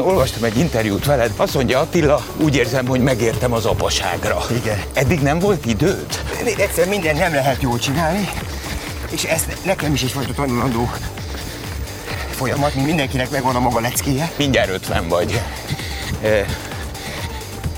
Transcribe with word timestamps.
Olvastam 0.00 0.44
egy 0.44 0.56
interjút 0.58 1.04
veled, 1.04 1.32
azt 1.36 1.54
mondja 1.54 1.80
Attila, 1.80 2.24
úgy 2.36 2.56
érzem, 2.56 2.86
hogy 2.86 3.00
megértem 3.00 3.52
az 3.52 3.64
apaságra. 3.64 4.42
Igen. 4.50 4.82
Eddig 4.92 5.20
nem 5.20 5.38
volt 5.38 5.66
időd? 5.66 6.06
Egyszer 6.58 6.88
minden 6.88 7.16
nem 7.16 7.34
lehet 7.34 7.62
jól 7.62 7.78
csinálni, 7.78 8.28
és 9.10 9.24
ez 9.24 9.46
nekem 9.64 9.92
is 9.92 10.02
is 10.02 10.12
volt 10.12 10.28
a 10.30 10.32
tanulandó 10.32 10.90
folyamat, 12.30 12.74
mint 12.74 12.86
mindenkinek 12.86 13.30
megvan 13.30 13.56
a 13.56 13.60
maga 13.60 13.80
leckéje. 13.80 14.30
Mindjárt 14.36 14.70
50 14.70 15.08
vagy. 15.08 15.40
E, 16.22 16.44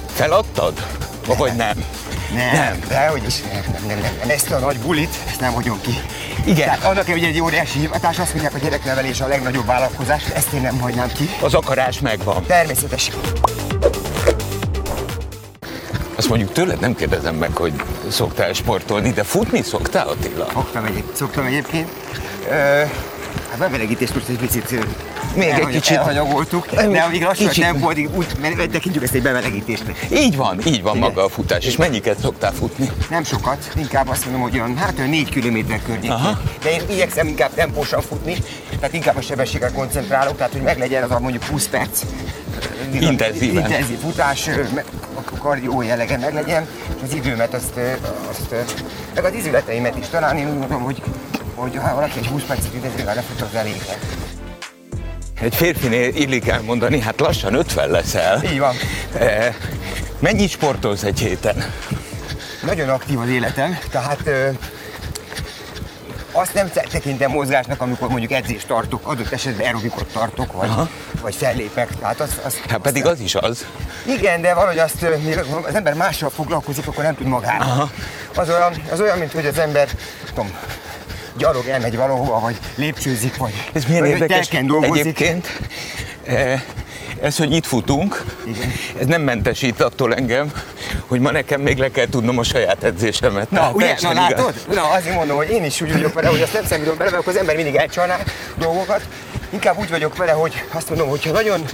feladtad? 0.06 0.86
Vagy 1.26 1.56
nem? 1.56 1.84
Nem, 2.34 2.52
nem. 2.52 2.80
de 2.88 3.06
hogy 3.06 3.22
is 3.26 3.40
nem, 3.40 3.64
nem, 3.72 3.86
nem, 3.86 3.98
nem, 4.18 4.30
Ezt 4.30 4.50
a 4.50 4.58
nagy 4.58 4.78
bulit, 4.78 5.14
ezt 5.26 5.40
nem 5.40 5.52
hagyom 5.52 5.80
ki. 5.80 6.00
Igen. 6.44 6.64
Tehát 6.64 6.84
annak 6.84 7.06
hogy 7.06 7.24
egy 7.24 7.40
óriási 7.40 7.78
hivatás, 7.78 8.18
azt 8.18 8.30
mondják, 8.30 8.52
hogy 8.52 8.62
gyereknevelés 8.62 9.20
a 9.20 9.26
legnagyobb 9.26 9.66
vállalkozás, 9.66 10.24
ezt 10.34 10.52
én 10.52 10.60
nem 10.60 10.78
hagynám 10.78 11.12
ki. 11.12 11.30
Az 11.40 11.54
akarás 11.54 12.00
megvan. 12.00 12.44
Természetesen. 12.46 13.14
Azt 16.16 16.28
mondjuk 16.28 16.52
tőled 16.52 16.80
nem 16.80 16.94
kérdezem 16.94 17.34
meg, 17.34 17.56
hogy 17.56 17.72
szoktál 18.08 18.52
sportolni, 18.52 19.10
de 19.10 19.22
futni 19.22 19.62
szoktál, 19.62 20.08
Attila? 20.08 20.46
Szoktam, 20.52 20.84
egy, 20.84 21.04
szoktam 21.12 21.44
egyébként. 21.44 21.88
Ö, 22.50 22.82
hát 23.58 23.70
bemelegítést 23.70 24.14
most 24.14 24.28
egy 24.28 24.38
picit 24.38 24.86
még 25.34 25.48
egy 25.48 25.66
kicsit 25.66 25.96
elhanyagoltuk, 25.96 26.70
de 26.70 27.00
amíg 27.00 27.22
lassan 27.22 27.48
kicsit. 27.48 27.64
tempó, 27.64 27.88
addig 27.88 28.16
úgy 28.16 28.26
tekintjük 28.70 29.02
ezt 29.02 29.14
egy 29.14 29.22
bemelegítésnek. 29.22 30.06
Így 30.12 30.36
van, 30.36 30.60
így 30.66 30.82
van 30.82 30.96
Igen. 30.96 31.08
maga 31.08 31.24
a 31.24 31.28
futás. 31.28 31.64
És 31.64 31.76
mennyiket 31.76 32.18
szoktál 32.18 32.52
futni? 32.52 32.90
Nem 33.10 33.24
sokat, 33.24 33.72
inkább 33.76 34.08
azt 34.08 34.24
mondom, 34.24 34.42
hogy 34.42 34.54
olyan, 34.54 34.76
hát 34.76 34.98
olyan 34.98 35.10
4 35.10 35.28
kilométer 35.28 35.80
környékén. 35.86 36.38
De 36.62 36.70
én 36.70 36.80
igyekszem 36.90 37.26
inkább 37.26 37.54
tempósan 37.54 38.00
futni, 38.00 38.36
tehát 38.76 38.94
inkább 38.94 39.16
a 39.16 39.20
sebességre 39.20 39.70
koncentrálok, 39.70 40.36
tehát 40.36 40.52
hogy 40.52 40.62
meglegyen 40.62 41.02
az 41.02 41.10
a 41.10 41.20
mondjuk 41.20 41.44
20 41.44 41.68
perc 41.68 42.00
intenzíven. 43.00 43.62
intenzív 43.62 43.98
futás, 43.98 44.48
a 45.14 45.38
kardió 45.38 45.82
jellege 45.82 46.18
meglegyen, 46.18 46.66
és 46.96 47.02
az 47.02 47.14
időmet, 47.14 47.54
azt, 47.54 47.80
azt, 48.30 48.54
meg 49.14 49.24
az 49.24 49.34
izületeimet 49.34 49.98
is 49.98 50.06
talán 50.08 50.36
én 50.36 50.48
úgy 50.48 50.58
mondom, 50.58 50.82
hogy, 50.82 51.02
hogy 51.54 51.76
ha 51.76 51.94
valaki 51.94 52.18
egy 52.18 52.26
20 52.26 52.42
percet 52.42 52.74
intenzíven 52.74 53.14
lefut, 53.14 53.40
az 53.40 53.54
elég 53.54 53.82
egy 55.40 55.54
férfinél 55.54 56.14
illik 56.14 56.48
elmondani, 56.48 57.00
hát 57.00 57.20
lassan 57.20 57.54
50 57.54 57.90
leszel. 57.90 58.42
Így 58.44 58.58
van. 58.58 58.74
E, 59.18 59.54
mennyit 60.18 60.50
sportolsz 60.50 61.02
egy 61.02 61.18
héten? 61.18 61.64
Nagyon 62.62 62.88
aktív 62.88 63.18
az 63.18 63.28
életem, 63.28 63.78
tehát 63.90 64.20
ö, 64.24 64.48
azt 66.32 66.54
nem 66.54 66.70
tekintem 66.90 67.30
mozgásnak, 67.30 67.80
amikor 67.80 68.08
mondjuk 68.08 68.32
edzést 68.32 68.66
tartok, 68.66 69.06
adott 69.06 69.32
esetben 69.32 69.66
aerobikot 69.66 70.06
tartok, 70.12 70.52
vagy, 70.52 70.70
vagy 71.20 71.34
fellépek. 71.34 71.88
Tehát 72.00 72.20
az, 72.20 72.40
az, 72.44 72.60
hát 72.68 72.80
pedig 72.80 73.06
az 73.06 73.20
is 73.20 73.34
az. 73.34 73.66
Igen, 74.06 74.40
de 74.40 74.54
valahogy 74.54 74.78
azt, 74.78 75.06
az 75.66 75.74
ember 75.74 75.94
mással 75.94 76.30
foglalkozik, 76.30 76.86
akkor 76.86 77.04
nem 77.04 77.14
tud 77.14 77.26
magára. 77.26 77.90
Az 78.34 78.48
olyan, 78.48 78.72
az 78.90 79.00
olyan, 79.00 79.18
mint 79.18 79.32
hogy 79.32 79.46
az 79.46 79.58
ember, 79.58 79.88
tudom, 80.28 80.50
gyalog 81.36 81.66
elmegy 81.68 81.96
valahova, 81.96 82.40
vagy 82.40 82.56
lépcsőzik, 82.74 83.36
vagy, 83.36 83.52
Ez 83.72 83.84
milyen 83.84 84.02
vagy 84.02 84.10
érdekes 84.10 84.48
egyébként. 84.48 85.48
Eh, 86.24 86.62
ez, 87.20 87.36
hogy 87.36 87.52
itt 87.52 87.66
futunk, 87.66 88.24
Igen. 88.46 88.72
ez 89.00 89.06
nem 89.06 89.22
mentesít 89.22 89.80
attól 89.80 90.14
engem, 90.14 90.52
hogy 91.06 91.20
ma 91.20 91.30
nekem 91.30 91.60
még 91.60 91.78
le 91.78 91.90
kell 91.90 92.06
tudnom 92.06 92.38
a 92.38 92.42
saját 92.42 92.84
edzésemet. 92.84 93.50
Na, 93.50 93.58
Tehát 93.58 93.74
ugye, 93.74 93.96
na 94.00 94.12
látod? 94.12 94.54
Na, 94.74 94.82
azért 94.82 95.14
mondom, 95.14 95.36
hogy 95.36 95.50
én 95.50 95.64
is 95.64 95.80
úgy 95.80 95.92
vagyok 95.92 96.12
vele, 96.12 96.28
hogy 96.28 96.40
azt 96.40 96.52
nem 96.52 96.64
számítom 96.64 96.96
bele, 96.96 97.10
mert 97.10 97.26
az 97.26 97.36
ember 97.36 97.56
mindig 97.56 97.74
elcsalná 97.74 98.18
dolgokat. 98.58 99.02
Inkább 99.50 99.78
úgy 99.78 99.90
vagyok 99.90 100.16
vele, 100.16 100.32
hogy 100.32 100.64
azt 100.72 100.88
mondom, 100.88 101.08
hogyha 101.08 101.30
nagyon 101.30 101.64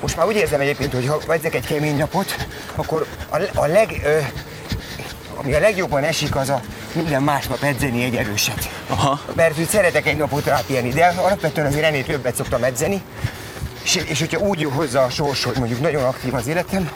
most 0.00 0.16
már 0.16 0.26
úgy 0.26 0.36
érzem 0.36 0.60
egyébként, 0.60 0.92
hogy 0.92 1.06
ha 1.06 1.32
edzek 1.32 1.54
egy 1.54 1.66
kemény 1.66 1.96
napot, 1.96 2.46
akkor 2.74 3.06
a, 3.28 3.36
a 3.54 3.66
leg, 3.66 4.00
ö, 4.04 4.18
ami 5.34 5.54
a 5.54 5.58
legjobban 5.58 6.02
esik, 6.02 6.36
az 6.36 6.48
a 6.48 6.60
minden 6.94 7.22
másnap 7.22 7.62
edzeni 7.62 8.04
egy 8.04 8.16
erőset. 8.16 8.70
Aha. 8.86 9.20
Mert 9.34 9.58
úgy 9.58 9.68
szeretek 9.68 10.06
egy 10.06 10.16
napot 10.16 10.44
rápihenni, 10.44 10.90
de 10.90 11.06
alapvetően 11.06 11.66
azért 11.66 11.84
ennél 11.84 12.04
többet 12.04 12.34
szoktam 12.34 12.64
edzeni, 12.64 13.02
és, 13.84 13.94
és 13.94 14.18
hogyha 14.18 14.38
úgy 14.38 14.68
hozza 14.74 15.02
a 15.02 15.10
sors, 15.10 15.44
hogy 15.44 15.56
mondjuk 15.58 15.80
nagyon 15.80 16.04
aktív 16.04 16.34
az 16.34 16.46
életem, 16.46 16.90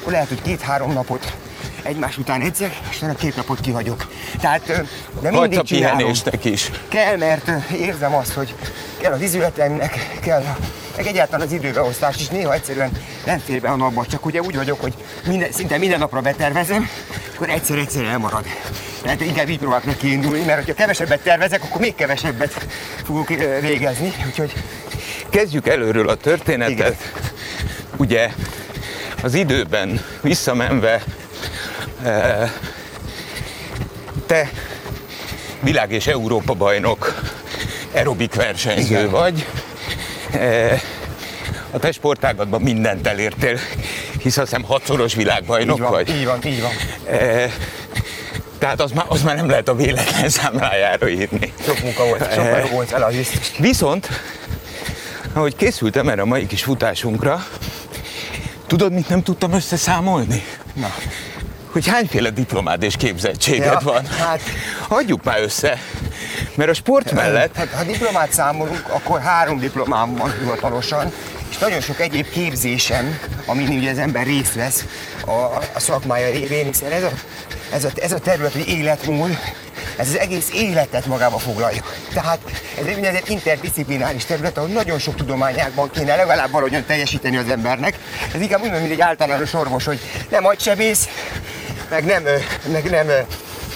akkor 0.00 0.12
lehet, 0.12 0.28
hogy 0.28 0.42
két-három 0.42 0.92
napot 0.92 1.32
egymás 1.82 2.18
után 2.18 2.40
edzek, 2.40 2.78
és 2.90 3.02
a 3.02 3.14
két 3.14 3.36
napot 3.36 3.60
kihagyok. 3.60 4.06
Tehát 4.40 4.66
de 5.20 5.30
mindig 5.30 5.58
a 5.58 5.62
pihenéstek 5.62 6.44
is. 6.44 6.70
Kell, 6.88 7.16
mert 7.16 7.50
érzem 7.72 8.14
azt, 8.14 8.32
hogy 8.32 8.54
kell 8.98 9.12
az 9.12 9.20
izületemnek, 9.20 10.18
kell 10.20 10.40
a, 10.40 10.56
meg 10.96 11.06
egyáltalán 11.06 11.46
az 11.46 11.52
időbeosztás 11.52 12.16
is 12.16 12.28
néha 12.28 12.54
egyszerűen 12.54 12.90
nem 13.24 13.38
fér 13.38 13.60
be 13.60 13.68
a 13.68 13.76
napba, 13.76 14.06
csak 14.06 14.26
ugye 14.26 14.40
úgy 14.40 14.56
vagyok, 14.56 14.80
hogy 14.80 14.94
minden, 15.26 15.52
szinte 15.52 15.78
minden 15.78 15.98
napra 15.98 16.20
betervezem, 16.20 16.88
akkor 17.34 17.50
egyszer-egyszer 17.50 18.04
elmarad. 18.04 18.44
Tehát 19.02 19.20
inkább 19.20 19.48
így 19.48 19.58
próbálok 19.58 19.84
neki 19.84 20.12
indulni, 20.12 20.44
mert 20.44 20.66
ha 20.66 20.74
kevesebbet 20.74 21.20
tervezek, 21.20 21.62
akkor 21.62 21.80
még 21.80 21.94
kevesebbet 21.94 22.66
fogok 23.04 23.28
végezni. 23.60 24.12
Úgyhogy 24.26 24.52
kezdjük 25.30 25.68
előről 25.68 26.08
a 26.08 26.14
történetet. 26.14 26.72
Igen. 26.72 26.96
Ugye 27.96 28.30
az 29.22 29.34
időben 29.34 30.04
visszamenve 30.20 31.02
te 34.26 34.50
világ 35.60 35.92
és 35.92 36.06
Európa 36.06 36.52
bajnok 36.54 37.22
aerobik 37.92 38.34
versenyző 38.34 38.98
Igen. 38.98 39.10
vagy. 39.10 39.46
A 41.70 41.78
te 41.78 41.92
sportágatban 41.92 42.60
mindent 42.60 43.06
elértél, 43.06 43.58
hisz 44.18 44.36
azt 44.36 44.48
hiszem 44.48 44.64
hatszoros 44.64 45.14
világbajnok 45.14 45.76
így 45.76 45.82
van, 45.82 45.90
vagy. 45.90 46.08
Így 46.08 46.24
van, 46.24 46.38
így 46.44 46.60
van. 46.60 46.72
Tehát 48.60 48.80
az 48.80 48.90
már, 48.90 49.04
az 49.08 49.22
már 49.22 49.36
nem 49.36 49.48
lehet 49.48 49.68
a 49.68 49.74
véletlen 49.74 50.28
számlájára 50.28 51.08
írni. 51.08 51.52
Sok 51.64 51.82
munka 51.82 52.04
volt, 52.04 52.32
sok 52.34 52.44
e, 52.44 52.66
volt 52.72 52.92
el 52.92 53.02
az 53.02 53.14
biztos. 53.14 53.52
Viszont, 53.58 54.08
ahogy 55.32 55.56
készültem 55.56 56.08
erre 56.08 56.22
a 56.22 56.24
mai 56.24 56.46
kis 56.46 56.62
futásunkra, 56.62 57.46
tudod, 58.66 58.92
mit 58.92 59.08
nem 59.08 59.22
tudtam 59.22 59.52
összeszámolni? 59.52 60.44
Na. 60.74 60.94
Hogy 61.72 61.86
hányféle 61.86 62.30
diplomád 62.30 62.82
és 62.82 62.96
képzettséged 62.96 63.72
ja, 63.72 63.80
van? 63.82 64.06
Hát... 64.06 64.40
Hagyjuk 64.88 65.24
már 65.24 65.40
össze. 65.42 65.78
Mert 66.54 66.70
a 66.70 66.74
sport 66.74 67.12
mellett... 67.12 67.56
Hát, 67.56 67.68
ha 67.68 67.84
diplomát 67.84 68.32
számolunk, 68.32 68.88
akkor 68.88 69.20
három 69.20 69.58
diplomám 69.58 70.16
van 70.16 70.32
hivatalosan, 70.38 71.12
nagyon 71.60 71.80
sok 71.80 72.00
egyéb 72.00 72.30
képzésem, 72.30 73.20
amin 73.46 73.68
ugye 73.68 73.90
az 73.90 73.98
ember 73.98 74.26
részt 74.26 74.54
vesz 74.54 74.84
a, 75.26 75.30
a 75.74 75.80
szakmája 75.80 76.30
révén, 76.30 76.66
hiszen 76.66 76.92
ez 76.92 77.02
a 77.02 77.10
ez 77.72 77.84
a, 77.84 77.88
ez 77.94 78.12
a 78.12 78.18
terület, 78.18 78.52
hogy 78.52 78.68
életmúl, 78.68 79.38
ez 79.96 80.08
az 80.08 80.18
egész 80.18 80.50
életet 80.54 81.06
magába 81.06 81.38
foglalja. 81.38 81.82
Tehát 82.12 82.38
ez 82.78 82.86
egy 82.86 82.94
úgynevezett 82.94 83.28
interdisziplináris 83.28 84.24
terület, 84.24 84.56
ahol 84.56 84.68
nagyon 84.68 84.98
sok 84.98 85.14
tudományákban 85.14 85.90
kéne 85.90 86.16
legalább 86.16 86.50
valahogyan 86.50 86.84
teljesíteni 86.84 87.36
az 87.36 87.48
embernek. 87.48 87.98
Ez 88.34 88.40
inkább 88.40 88.62
úgy, 88.62 88.70
mint 88.70 88.90
egy 88.90 89.00
általános 89.00 89.54
orvos, 89.54 89.84
hogy 89.84 90.00
nem 90.30 90.46
agysebész, 90.46 91.08
meg 91.90 92.04
nem, 92.04 92.22
meg 92.72 92.90
nem 92.90 93.06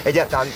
egyáltalán 0.05 0.47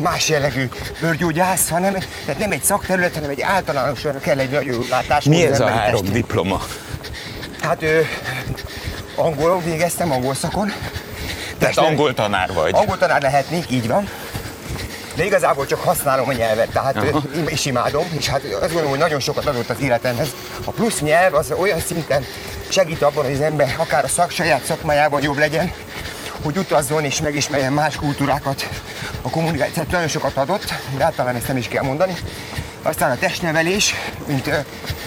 más 0.00 0.28
jellegű 0.28 0.68
bőrgyógyász, 1.00 1.68
hanem 1.68 1.92
tehát 2.24 2.40
nem 2.40 2.50
egy 2.50 2.62
szakterület, 2.62 3.14
hanem 3.14 3.30
egy 3.30 3.40
általánosan 3.40 4.20
kell 4.20 4.38
egy 4.38 4.50
nagyon 4.50 4.84
látás. 4.90 5.24
Mi 5.24 5.46
ez 5.46 5.60
a 5.60 5.66
három 5.66 6.00
testén. 6.00 6.12
diploma? 6.12 6.60
Hát 7.60 7.82
ő, 7.82 8.06
angolon 9.14 9.64
végeztem, 9.64 10.12
angol 10.12 10.34
szakon, 10.34 10.72
tehát 11.58 11.76
angol 11.76 12.14
tanár 12.14 12.52
vagy. 12.52 12.74
Angol 12.74 12.98
tanár 12.98 13.22
lehetnék, 13.22 13.70
így 13.70 13.88
van. 13.88 14.08
De 15.14 15.24
igazából 15.24 15.66
csak 15.66 15.80
használom 15.80 16.28
a 16.28 16.32
nyelvet, 16.32 16.68
tehát 16.68 16.96
Aha. 16.96 17.22
is 17.48 17.64
imádom, 17.64 18.06
és 18.18 18.28
hát 18.28 18.42
azt 18.44 18.60
gondolom, 18.60 18.90
hogy 18.90 18.98
nagyon 18.98 19.20
sokat 19.20 19.46
adott 19.46 19.70
az 19.70 19.80
életemhez. 19.80 20.28
A 20.64 20.70
plusz 20.70 21.00
nyelv 21.00 21.34
az 21.34 21.52
olyan 21.56 21.80
szinten 21.80 22.24
segít 22.68 23.02
abban, 23.02 23.24
hogy 23.24 23.34
az 23.34 23.40
ember 23.40 23.74
akár 23.78 24.04
a 24.04 24.08
szak, 24.08 24.30
saját 24.30 24.64
szakmájában 24.64 25.22
jobb 25.22 25.38
legyen, 25.38 25.72
hogy 26.42 26.58
utazzon 26.58 27.04
és 27.04 27.20
megismerjen 27.20 27.72
más 27.72 27.96
kultúrákat. 27.96 28.68
A 29.26 29.30
kommunikáció 29.30 29.72
tehát 29.72 29.90
nagyon 29.90 30.08
sokat 30.08 30.36
adott, 30.36 30.74
de 30.96 31.04
általán 31.04 31.36
ezt 31.36 31.48
nem 31.48 31.56
is 31.56 31.68
kell 31.68 31.82
mondani. 31.82 32.14
Aztán 32.82 33.10
a 33.10 33.16
testnevelés, 33.16 33.94
mint, 34.26 34.50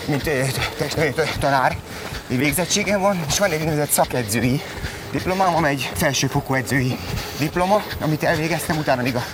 mint 0.05 0.23
testnevelés 0.77 1.31
tanár 1.39 1.77
végzettségem 2.27 3.01
van, 3.01 3.25
és 3.27 3.39
van 3.39 3.51
egy 3.51 3.59
úgynevezett 3.59 3.89
szakedzői 3.89 4.61
diplomám, 5.11 5.55
amely 5.55 5.71
egy 5.71 5.91
felsőfokú 5.93 6.53
edzői 6.53 6.97
diploma, 7.39 7.83
amit 7.99 8.23
elvégeztem, 8.23 8.77
utána 8.77 9.01
még 9.01 9.15
a 9.15 9.25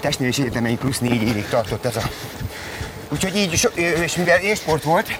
testnevelési 0.00 0.42
egyetemeink 0.42 0.78
plusz 0.78 0.98
négy 0.98 1.22
évig 1.22 1.48
tartott 1.48 1.84
ez 1.84 1.96
a... 1.96 2.02
Úgyhogy 3.08 3.36
így, 3.36 3.68
és 3.74 4.16
mivel 4.16 4.54
sport 4.54 4.82
volt, 4.82 5.18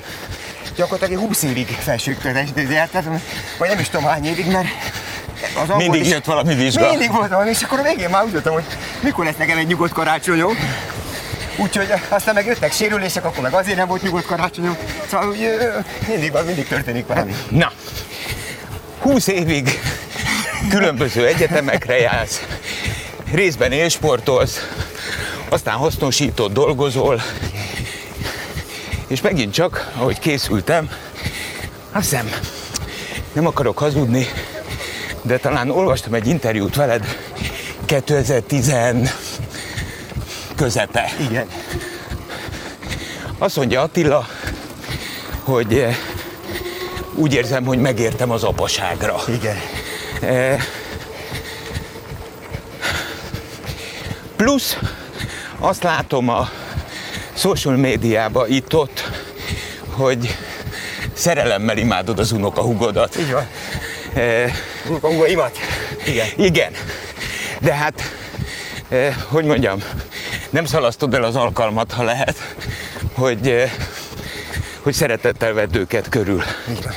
gyakorlatilag 0.76 1.23
20 1.23 1.43
évig 1.43 1.66
felsőoktatást 1.66 2.52
jártam, 2.70 3.23
vagy 3.58 3.69
nem 3.69 3.78
is 3.78 3.88
tudom 3.88 4.06
hány 4.06 4.26
évig, 4.26 4.46
mert 4.46 4.69
az 5.54 5.76
mindig 5.76 6.06
jött 6.06 6.25
valami 6.25 6.54
vizsga. 6.54 6.88
Mindig 6.88 7.12
volt 7.12 7.28
valami, 7.28 7.50
és 7.50 7.62
akkor 7.62 7.78
a 7.78 7.82
végén 7.82 8.08
már 8.10 8.25
úgy 8.25 8.32
voltam, 8.32 8.52
hogy 8.52 8.64
mikor 9.00 9.25
lesz 9.25 9.37
nekem 9.37 9.58
egy 9.58 9.66
nyugodt 9.66 9.92
karácsonyom. 9.92 10.56
Úgyhogy 11.56 11.92
aztán 12.08 12.34
meg 12.34 12.46
jöttek 12.46 12.72
sérülések, 12.72 13.25
akkor 13.25 13.42
meg 13.42 13.52
azért 13.52 13.76
nem 13.76 13.87
volt 13.88 14.02
nyugodt 14.02 14.26
karácsonyom. 14.26 14.76
Szóval 15.10 15.28
úgy, 15.28 15.48
mindig, 16.08 16.32
van, 16.32 16.44
mindig 16.44 16.66
történik 16.66 17.06
valami. 17.06 17.34
Na, 17.48 17.72
20 19.00 19.26
évig 19.26 19.81
különböző 20.69 21.26
egyetemekre 21.26 21.98
jársz, 21.98 22.42
részben 23.32 23.72
élsportolsz, 23.72 24.66
aztán 25.48 25.75
hasznosított 25.75 26.52
dolgozol, 26.52 27.22
és 29.06 29.20
megint 29.20 29.52
csak, 29.52 29.90
ahogy 29.96 30.19
készültem, 30.19 30.90
azt 31.92 32.10
hiszem, 32.10 32.31
nem 33.32 33.46
akarok 33.46 33.78
hazudni, 33.78 34.26
de 35.22 35.38
talán 35.38 35.70
olvastam 35.70 36.14
egy 36.14 36.26
interjút 36.26 36.76
veled 36.76 37.05
2010 37.84 38.75
közepe. 40.56 41.12
Igen. 41.31 41.49
Azt 43.38 43.56
mondja 43.56 43.81
Attila, 43.82 44.26
hogy 45.43 45.75
eh, 45.75 45.96
úgy 47.14 47.34
érzem, 47.34 47.64
hogy 47.64 47.78
megértem 47.78 48.31
az 48.31 48.43
apaságra. 48.43 49.17
Igen. 49.28 49.56
Eh, 50.20 50.64
Plusz 54.37 54.76
azt 55.58 55.82
látom 55.82 56.28
a 56.28 56.49
social 57.34 57.76
médiában 57.76 58.50
itt-ott, 58.50 59.11
hogy 59.90 60.37
szerelemmel 61.12 61.76
imádod 61.76 62.19
az 62.19 62.32
unokahugodat. 62.32 63.16
Így 63.16 63.32
van. 63.32 63.46
Unokahúgaimat. 64.89 65.59
Igen. 66.07 66.27
igen, 66.37 66.73
de 67.61 67.75
hát, 67.75 68.03
hogy 69.29 69.45
mondjam, 69.45 69.83
nem 70.51 70.65
szalasztod 70.65 71.15
el 71.15 71.23
az 71.23 71.37
alkalmat, 71.37 71.93
ha 71.93 72.03
lehet, 72.03 72.37
hogy, 73.12 73.71
hogy 74.81 74.95
szeretettel 74.95 75.53
vedd 75.53 75.77
őket 75.77 76.09
körül. 76.09 76.43
Van. 76.67 76.95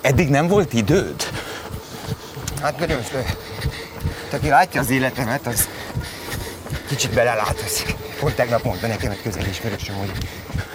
Eddig 0.00 0.28
nem 0.28 0.48
volt 0.48 0.72
időd? 0.72 1.30
Hát 2.62 2.80
ö, 2.80 2.86
te, 4.30 4.36
aki 4.36 4.48
látja 4.48 4.80
az 4.80 4.90
életemet, 4.90 5.46
az 5.46 5.68
kicsit 6.88 7.10
belelát. 7.10 7.62
Az 7.64 7.84
pont 8.20 8.34
tegnap 8.34 8.62
mondta 8.62 8.86
nekem 8.86 9.10
egy 9.10 9.22
közeli 9.22 9.48
ismerősöm, 9.48 9.94
hogy 9.94 10.10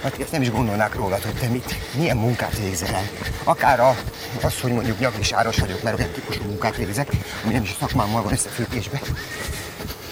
hát 0.04 0.20
ezt 0.20 0.32
nem 0.32 0.42
is 0.42 0.52
gondolnák 0.52 0.96
rólad, 0.96 1.24
hogy 1.24 1.34
te 1.34 1.48
mit, 1.48 1.76
milyen 1.94 2.18
munkát 2.18 2.58
végzel 2.58 2.96
el. 2.96 3.10
Akár 3.44 3.80
a, 3.80 3.98
az, 4.42 4.60
hogy 4.62 4.72
mondjuk 4.72 5.00
nyaklisáros 5.00 5.58
vagyok, 5.58 5.84
mert 5.84 6.00
olyan 6.00 6.12
típusú 6.12 6.44
munkát 6.44 6.76
végzek, 6.76 7.10
ami 7.44 7.54
nem 7.54 7.64
is 7.64 7.72
a 7.72 7.76
szakmámmal 7.80 8.22
van 8.22 8.32
összefüggésben. 8.32 9.02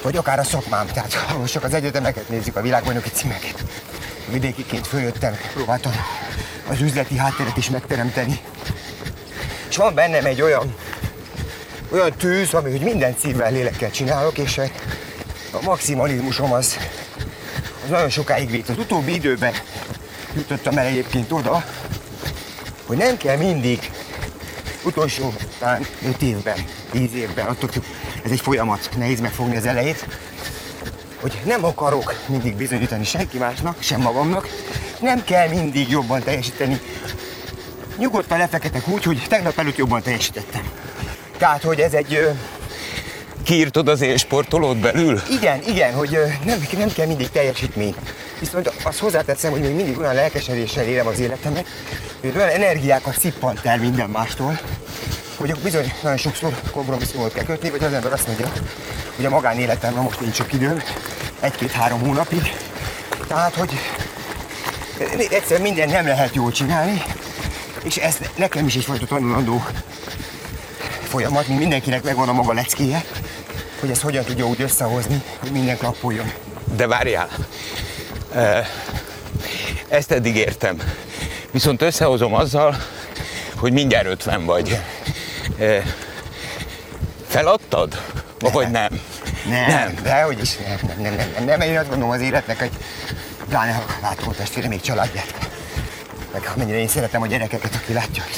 Vagy 0.01 0.17
akár 0.17 0.39
a 0.39 0.43
szakmám, 0.43 0.87
tehát 0.87 1.13
ha 1.13 1.37
most 1.37 1.53
csak 1.53 1.63
az 1.63 1.73
egyetemeket 1.73 2.29
nézzük, 2.29 2.55
a 2.55 2.61
világbajnoki 2.61 3.09
címeket. 3.09 3.63
Vidékiként 4.31 4.87
följöttem, 4.87 5.35
próbáltam 5.53 5.91
az 6.67 6.81
üzleti 6.81 7.17
hátteret 7.17 7.57
is 7.57 7.69
megteremteni. 7.69 8.39
És 9.69 9.77
van 9.77 9.93
bennem 9.93 10.25
egy 10.25 10.41
olyan 10.41 10.75
olyan 11.91 12.13
tűz, 12.17 12.53
ami 12.53 12.71
hogy 12.71 12.81
minden 12.81 13.15
szívvel, 13.19 13.51
lélekkel 13.51 13.91
csinálok, 13.91 14.37
és 14.37 14.57
a 15.51 15.61
maximalizmusom 15.61 16.53
az, 16.53 16.77
az 17.83 17.89
nagyon 17.89 18.09
sokáig 18.09 18.49
vitt. 18.49 18.69
Az 18.69 18.77
utóbbi 18.77 19.13
időben 19.13 19.53
jutottam 20.35 20.77
el 20.77 20.85
egyébként 20.85 21.31
oda, 21.31 21.65
hogy 22.85 22.97
nem 22.97 23.17
kell 23.17 23.37
mindig 23.37 23.91
utolsó 24.83 25.33
talán 25.59 25.85
5 26.05 26.21
évben, 26.21 26.57
10 26.91 27.13
évben, 27.13 27.45
attól 27.45 27.69
ez 28.23 28.31
egy 28.31 28.39
folyamat, 28.41 28.89
nehéz 28.97 29.19
megfogni 29.19 29.55
az 29.55 29.65
elejét, 29.65 30.05
hogy 31.21 31.41
nem 31.45 31.65
akarok 31.65 32.15
mindig 32.27 32.55
bizonyítani 32.55 33.03
senki 33.03 33.37
másnak, 33.37 33.77
sem 33.79 34.01
magamnak, 34.01 34.47
nem 34.99 35.23
kell 35.23 35.47
mindig 35.49 35.89
jobban 35.89 36.23
teljesíteni. 36.23 36.79
Nyugodtan 37.97 38.37
lefeketek 38.37 38.87
úgy, 38.87 39.03
hogy 39.03 39.25
tegnap 39.29 39.59
előtt 39.59 39.75
jobban 39.77 40.01
teljesítettem. 40.01 40.69
Tehát, 41.37 41.63
hogy 41.63 41.79
ez 41.79 41.93
egy, 41.93 42.13
ö, 42.13 42.29
Kiírtod 43.43 43.87
az 43.87 44.01
élsportolót 44.01 44.77
belül? 44.77 45.21
igen, 45.29 45.61
igen, 45.67 45.93
hogy 45.93 46.15
ö, 46.15 46.25
nem, 46.45 46.65
nem 46.77 46.91
kell 46.93 47.05
mindig 47.05 47.29
teljesítmény. 47.29 47.95
Viszont 48.39 48.71
azt 48.83 48.99
hozzáteszem, 48.99 49.51
hogy 49.51 49.61
még 49.61 49.75
mindig 49.75 49.97
olyan 49.97 50.13
lelkesedéssel 50.13 50.83
élem 50.83 51.07
az 51.07 51.19
életemet, 51.19 51.67
hogy 52.21 52.33
olyan 52.35 52.49
energiákat 52.49 53.19
szippant 53.19 53.65
el 53.65 53.77
minden 53.77 54.09
mástól, 54.09 54.59
hogy 55.37 55.55
bizony 55.63 55.93
nagyon 56.01 56.17
sokszor 56.17 56.53
kompromisszumot 56.71 57.33
kell 57.33 57.43
kötni, 57.43 57.69
vagy 57.69 57.83
az 57.83 57.93
ember 57.93 58.13
azt 58.13 58.27
mondja, 58.27 58.51
hogy 59.15 59.25
a 59.25 59.29
magánéletemben 59.29 60.03
most 60.03 60.19
nincs 60.19 60.35
sok 60.35 60.53
időm, 60.53 60.81
egy-két-három 61.39 61.99
hónapig. 61.99 62.53
Tehát, 63.27 63.55
hogy 63.55 63.71
egyszerűen 65.29 65.61
minden 65.61 65.89
nem 65.89 66.05
lehet 66.05 66.35
jól 66.35 66.51
csinálni, 66.51 67.03
és 67.83 67.97
ez 67.97 68.17
nekem 68.35 68.65
is 68.65 68.75
egyfajta 68.75 69.05
tanulandó 69.05 69.63
folyamat, 71.03 71.47
mint 71.47 71.59
mindenkinek 71.59 72.03
megvan 72.03 72.29
a 72.29 72.33
maga 72.33 72.53
leckéje, 72.53 73.03
hogy 73.79 73.89
ezt 73.89 74.01
hogyan 74.01 74.23
tudja 74.23 74.45
úgy 74.45 74.61
összehozni, 74.61 75.21
hogy 75.39 75.51
minden 75.51 75.77
klappoljon. 75.77 76.31
De 76.75 76.87
várjál, 76.87 77.29
ezt 79.87 80.11
eddig 80.11 80.35
értem. 80.35 80.81
Viszont 81.51 81.81
összehozom 81.81 82.33
azzal, 82.33 82.77
hogy 83.55 83.71
mindjárt 83.73 84.05
50 84.05 84.45
vagy. 84.45 84.79
Feladtad? 87.27 88.01
Vagy 88.39 88.71
nem? 88.71 89.01
Nem, 89.49 89.67
Nem. 89.67 89.95
de 90.03 90.21
hogy 90.21 90.41
is 90.41 90.57
nem, 90.57 90.79
nem, 90.87 91.01
nem, 91.01 91.15
nem, 91.15 91.27
nem, 91.35 91.45
nem, 91.45 91.61
én 91.61 91.77
azt 91.77 91.89
gondolom 91.89 92.13
az 92.13 92.21
életnek, 92.21 92.59
hogy 92.59 92.71
pláne 93.49 93.71
ha 93.71 93.83
látom 94.01 94.33
testvére 94.33 94.67
még 94.67 94.81
családját. 94.81 95.49
Meg 96.33 96.49
mennyire 96.55 96.77
én 96.77 96.87
szeretem 96.87 97.21
a 97.21 97.27
gyerekeket, 97.27 97.75
aki 97.75 97.93
látja, 97.93 98.23
és 98.29 98.37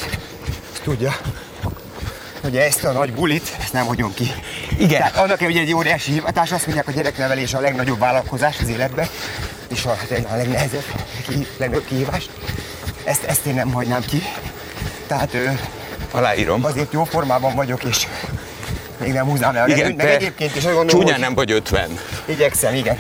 tudja, 0.84 1.16
hogy 2.42 2.58
ezt 2.58 2.84
a 2.84 2.92
nagy 2.92 3.14
bulit, 3.14 3.56
ezt 3.60 3.74
nem 3.74 3.86
hagyom 3.86 4.14
ki. 4.14 4.32
Igen. 4.78 4.90
Tehát 4.90 5.16
annak 5.16 5.40
hogy 5.40 5.58
egy 5.58 5.74
óriási 5.74 6.12
hivatás, 6.12 6.52
azt 6.52 6.66
mondják, 6.66 6.88
a 6.88 6.92
gyereknevelés 6.92 7.54
a 7.54 7.60
legnagyobb 7.60 8.00
vállalkozás 8.00 8.60
az 8.60 8.68
életben, 8.68 9.08
és 9.68 9.86
a, 9.86 9.98
a 10.30 10.36
legnehezebb, 10.36 10.84
ki, 11.28 11.48
legnagyobb 11.58 11.86
kihívás. 11.86 12.30
Ezt, 13.04 13.24
ezt 13.24 13.46
én 13.46 13.54
nem 13.54 13.72
hagynám 13.72 14.02
ki. 14.02 14.22
Tehát 15.08 15.34
ö, 15.34 15.50
Aláírom. 16.12 16.66
azért 16.66 16.94
jó 16.94 17.04
formában 17.04 17.56
vagyok, 17.56 17.84
és 17.84 18.08
még 19.00 19.14
nem 19.14 19.25
húznám 19.25 19.56
a 19.56 19.68
Igen, 19.68 19.94
meg 19.98 20.08
egyébként 20.08 20.56
is 20.56 20.64
gondolom, 20.64 20.88
csúnyán 20.88 21.19
nem 21.19 21.34
vagy 21.34 21.52
50. 21.52 22.00
igyekszem, 22.25 22.75
igen. 22.75 23.00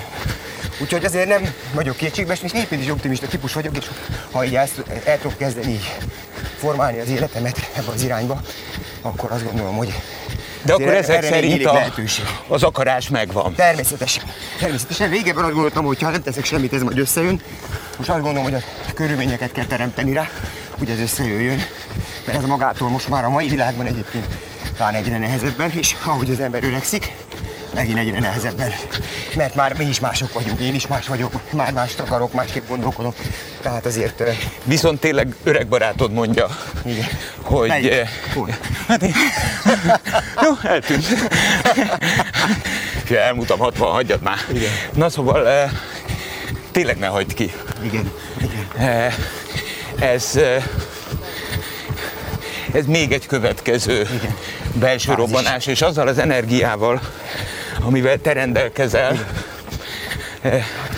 Úgyhogy 0.81 1.05
azért 1.05 1.27
nem 1.27 1.53
vagyok 1.73 1.95
kétségbe, 1.95 2.33
és 2.33 2.51
egyébként 2.51 2.81
is 2.81 2.89
optimista 2.89 3.27
típus 3.27 3.53
vagyok, 3.53 3.77
és 3.77 3.85
ha 4.31 4.45
így 4.45 4.55
el, 4.55 4.67
el 5.05 5.17
tudok 5.17 5.37
kezdeni 5.37 5.71
így 5.71 5.95
formálni 6.59 6.99
az 6.99 7.09
életemet 7.09 7.69
ebbe 7.73 7.91
az 7.91 8.03
irányba, 8.03 8.41
akkor 9.01 9.31
azt 9.31 9.43
gondolom, 9.43 9.75
hogy 9.75 9.93
De 10.67 10.73
akkor 10.73 10.87
erre- 10.87 10.97
ezek 10.97 11.15
erre 11.17 11.27
szerint 11.27 11.65
a, 11.65 11.73
lehetőség. 11.73 12.25
az 12.47 12.63
akarás 12.63 13.09
megvan. 13.09 13.53
Természetesen. 13.55 14.23
Természetesen 14.59 15.09
régebben 15.09 15.43
azt 15.43 15.53
gondoltam, 15.53 15.85
hogy 15.85 16.01
ha 16.01 16.09
nem 16.09 16.21
teszek 16.21 16.45
semmit, 16.45 16.73
ez 16.73 16.81
majd 16.81 16.97
összejön. 16.99 17.41
Most 17.97 18.09
azt 18.09 18.21
gondolom, 18.21 18.43
hogy 18.43 18.53
a 18.53 18.93
körülményeket 18.93 19.51
kell 19.51 19.65
teremteni 19.65 20.13
rá, 20.13 20.29
hogy 20.77 20.89
ez 20.89 20.99
összejöjjön. 20.99 21.61
Mert 22.25 22.37
ez 22.37 22.43
magától 22.45 22.89
most 22.89 23.09
már 23.09 23.23
a 23.25 23.29
mai 23.29 23.47
világban 23.47 23.85
egyébként 23.85 24.25
talán 24.77 24.93
egyre 24.93 25.17
nehezebben, 25.17 25.71
és 25.71 25.95
ahogy 26.05 26.29
az 26.31 26.39
ember 26.39 26.63
öregszik, 26.63 27.11
megint 27.77 27.97
egyre 27.97 28.19
nehezebben. 28.19 28.71
Mert 29.35 29.55
már 29.55 29.77
mi 29.77 29.85
is 29.85 29.99
mások 29.99 30.33
vagyunk, 30.33 30.59
én 30.59 30.75
is 30.75 30.87
más 30.87 31.07
vagyok, 31.07 31.31
már 31.51 31.73
mást 31.73 31.99
akarok, 31.99 32.33
másképp 32.33 32.67
gondolkodok. 32.67 33.15
Tehát 33.61 33.85
azért 33.85 34.23
Viszont 34.63 34.99
tényleg 34.99 35.35
öreg 35.43 35.67
barátod 35.67 36.11
mondja, 36.11 36.47
igen. 36.85 37.07
hogy... 37.41 37.67
Melyik? 37.67 37.91
eh, 37.91 38.09
Hol? 38.33 38.49
Hát 38.87 39.01
én... 39.03 39.13
Jó, 40.43 40.69
eltűnt. 40.71 41.05
Ja, 43.09 43.19
elmúltam 43.19 43.59
60, 43.59 43.91
hagyjad 43.91 44.21
már. 44.21 44.37
Igen. 44.53 44.71
Na 44.93 45.09
szóval, 45.09 45.47
eh, 45.47 45.71
tényleg 46.71 46.97
ne 46.97 47.07
hagyd 47.07 47.33
ki. 47.33 47.51
Igen, 47.83 48.11
igen. 48.41 48.67
Eh, 48.87 49.13
Ez, 49.99 50.35
eh, 50.35 50.63
ez 52.73 52.85
még 52.85 53.11
egy 53.11 53.25
következő 53.25 54.07
belső 54.73 55.07
Fázis. 55.11 55.15
robbanás, 55.15 55.65
és 55.67 55.81
azzal 55.81 56.07
az 56.07 56.17
energiával, 56.17 57.01
amivel 57.81 58.17
te 58.17 58.33
rendelkezel, 58.33 59.27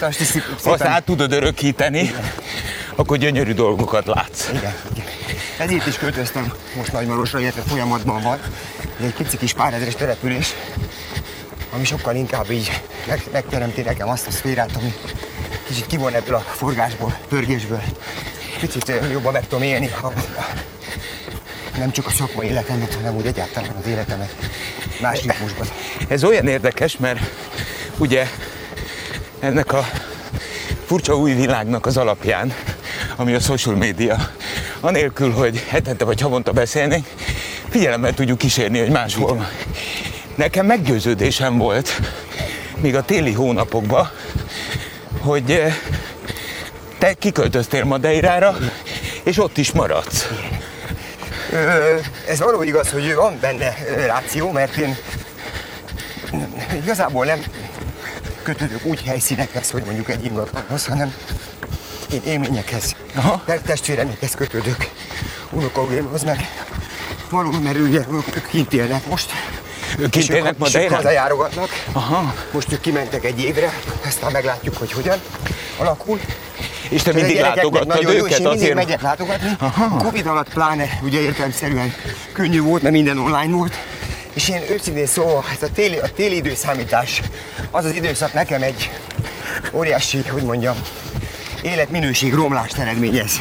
szép, 0.10 0.44
azt 0.64 0.82
át 0.82 1.04
tudod 1.04 1.32
örökíteni, 1.32 2.12
akkor 2.96 3.18
gyönyörű 3.18 3.54
dolgokat 3.54 4.06
látsz. 4.06 4.50
Igen, 4.50 4.74
igen. 4.94 5.06
Ezért 5.58 5.88
is 5.88 5.98
költöztem 5.98 6.54
most 6.76 6.92
Nagymarosra, 6.92 7.40
illetve 7.40 7.62
folyamatban 7.62 8.22
van. 8.22 8.40
Ez 9.00 9.06
egy 9.06 9.14
pici 9.14 9.38
kis 9.38 9.54
pár 9.54 9.74
ezeres 9.74 9.96
település, 9.96 10.54
ami 11.74 11.86
sokkal 11.86 12.16
inkább 12.16 12.52
így 12.52 12.82
meg, 13.08 13.22
megteremti 13.32 13.82
nekem 13.82 14.10
azt 14.10 14.28
a 14.28 14.32
szférát, 14.32 14.76
ami 14.76 14.94
kicsit 15.68 15.86
kivon 15.86 16.14
ebből 16.14 16.36
a 16.36 16.40
forgásból, 16.40 17.18
pörgésből. 17.28 17.82
Picit 18.60 18.90
ö, 18.90 19.08
jobban 19.12 19.32
meg 19.34 19.48
tudom 19.48 19.64
élni 19.64 19.90
a, 20.02 20.06
a, 20.06 20.12
nem 21.80 21.92
csak 21.92 22.06
a 22.06 22.10
szakmai 22.10 22.48
életemet, 22.48 22.94
hanem 22.94 23.16
úgy 23.16 23.26
egyáltalán 23.26 23.76
az 23.80 23.88
életemet 23.88 24.36
más 25.02 25.22
ritmusban. 25.22 25.68
Ez 26.08 26.24
olyan 26.24 26.48
érdekes, 26.48 26.98
mert 26.98 27.20
ugye 27.98 28.28
ennek 29.40 29.74
a 29.74 29.86
furcsa 30.86 31.18
új 31.18 31.34
világnak 31.34 31.86
az 31.86 31.98
alapján, 31.98 32.54
ami 33.16 33.34
a 33.34 33.40
social 33.40 33.76
media, 33.76 34.30
anélkül, 34.80 35.32
hogy 35.32 35.64
hetente 35.68 36.06
vagy 36.06 36.22
havonta 36.22 36.52
beszélnénk, 36.52 37.06
figyelemmel 37.70 38.14
tudjuk 38.14 38.38
kísérni, 38.38 38.80
hogy 38.80 38.90
máshol 38.90 39.36
van. 39.36 39.48
Nekem 40.36 40.66
meggyőződésem 40.66 41.58
volt, 41.58 42.00
még 42.82 42.96
a 42.96 43.04
téli 43.04 43.34
hónapokban, 43.34 44.12
hogy 45.20 45.52
eh, 45.52 45.76
te 46.98 47.14
kiköltöztél 47.14 47.84
Madeirára, 47.84 48.58
és 49.24 49.40
ott 49.40 49.58
is 49.58 49.72
maradsz. 49.72 50.28
Ez 52.28 52.40
való 52.40 52.62
igaz, 52.64 52.90
hogy 52.90 53.16
van 53.16 53.38
benne 53.42 53.74
ráció, 54.06 54.52
mert 54.52 54.76
én 54.78 54.98
igazából 56.84 57.26
nem 57.26 57.44
kötődök 58.44 58.86
úgy 58.86 59.04
helyszínekhez, 59.04 59.72
hogy 59.72 59.84
mondjuk 59.84 60.10
egy 60.10 60.26
ingatlanhoz, 60.26 60.86
hanem 60.86 61.14
én 62.14 62.22
élményekhez, 62.26 62.96
Aha. 63.16 63.42
te- 63.46 63.60
testvéremekhez 63.60 64.36
kötődök. 64.36 64.90
Unokaugémhoz 65.52 66.24
meg 66.24 66.50
valóban, 67.30 67.62
mert 67.62 67.78
ugye 67.78 68.00
ők 68.12 68.48
kint 68.50 68.74
élnek 68.74 69.06
most. 69.06 69.32
Ők 69.98 70.10
kint 70.10 70.30
élnek 70.30 70.58
Madeirán? 70.58 70.96
hazajárogatnak. 70.96 71.70
Aha. 71.92 72.34
Most 72.52 72.72
ők 72.72 72.82
kimentek 72.82 73.24
egy 73.26 73.40
évre, 73.40 73.74
aztán 74.06 74.32
meglátjuk, 74.32 74.78
hogy 74.78 74.92
hogyan 74.92 75.20
alakul. 75.78 76.20
És 76.90 77.02
te 77.02 77.14
mindig 77.14 77.40
látogattad 77.40 77.88
nagyon 77.88 78.14
jó, 78.14 78.26
és 78.26 78.34
őket 78.34 78.40
én 78.40 78.48
mindig 78.48 78.62
azért? 78.62 78.76
megyek 78.76 79.02
látogatni. 79.02 79.50
Aha. 79.60 79.98
Covid 79.98 80.26
alatt 80.26 80.50
pláne 80.54 81.00
ugye 81.04 81.20
értelemszerűen 81.20 81.94
könnyű 82.34 82.62
volt, 82.62 82.82
mert 82.82 82.94
minden 82.94 83.18
online 83.18 83.56
volt. 83.56 83.74
És 84.34 84.50
én 84.50 84.62
őszintén 84.70 85.06
szóval, 85.06 85.44
ez 85.56 85.64
a 85.64 85.72
téli, 85.72 85.98
a 85.98 86.08
téli 86.16 86.36
időszámítás, 86.36 87.22
az 87.72 87.86
az 87.86 87.96
időszak 87.96 88.34
nekem 88.34 88.62
egy 88.62 88.92
óriási, 89.72 90.24
hogy 90.32 90.44
mondjam, 90.44 90.76
életminőség 91.62 92.34
romlást 92.34 92.78
eredményez. 92.78 93.32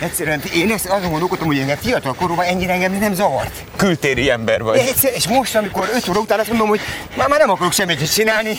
Egyszerűen 0.00 0.42
én 0.54 0.70
ezt 0.70 0.86
azon 0.86 1.10
gondolkodtam, 1.10 1.46
hogy 1.46 1.58
engem 1.58 1.76
fiatal 1.76 2.14
koromban 2.14 2.44
ennyire 2.44 2.72
engem 2.72 2.92
nem 2.92 3.14
zavart. 3.14 3.64
Kültéri 3.76 4.30
ember 4.30 4.62
vagy. 4.62 4.78
egyszer, 4.78 5.12
és 5.14 5.28
most, 5.28 5.56
amikor 5.56 5.88
5 5.94 6.08
óra 6.08 6.20
után 6.20 6.38
azt 6.38 6.48
mondom, 6.48 6.68
hogy 6.68 6.80
már, 7.16 7.28
már 7.28 7.38
nem 7.38 7.50
akarok 7.50 7.72
semmit 7.72 8.12
csinálni, 8.14 8.58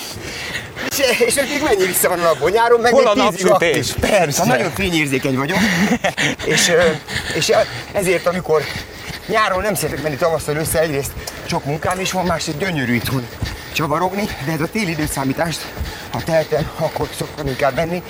és, 1.00 1.26
és 1.26 1.36
még 1.36 1.62
mennyi 1.64 1.86
vissza 1.86 2.10
van 2.10 2.20
a 2.20 2.24
napból 2.24 2.50
nyáron, 2.50 2.80
meg 2.80 2.92
Hol 2.92 3.08
a 3.08 3.16
napsütés? 3.16 3.94
Persze. 4.00 4.32
Szóval 4.32 4.56
nagyon 4.56 4.72
fényérzékeny 4.72 5.36
vagyok, 5.36 5.58
és, 6.46 6.72
és 7.36 7.52
ezért, 7.92 8.26
amikor 8.26 8.64
nyáron 9.28 9.62
nem 9.62 9.76
szeretek 9.76 10.04
menni 10.04 10.16
tavasszal 10.16 10.56
össze, 10.56 10.80
egyrészt 10.80 11.12
sok 11.46 11.66
munkám 11.66 12.00
is 12.00 12.12
van, 12.12 12.26
másrészt 12.26 12.58
gyönyörű 12.58 12.94
itthon 12.94 13.28
csavarogni, 13.74 14.30
de 14.46 14.52
ez 14.52 14.62
a 14.62 14.68
téli 14.68 14.92
időszámítást, 14.92 15.66
ha 16.12 16.24
tehetem, 16.24 16.70
akkor 16.78 17.08
szoktam 17.18 17.48
inkább 17.48 17.76
menni, 17.76 18.04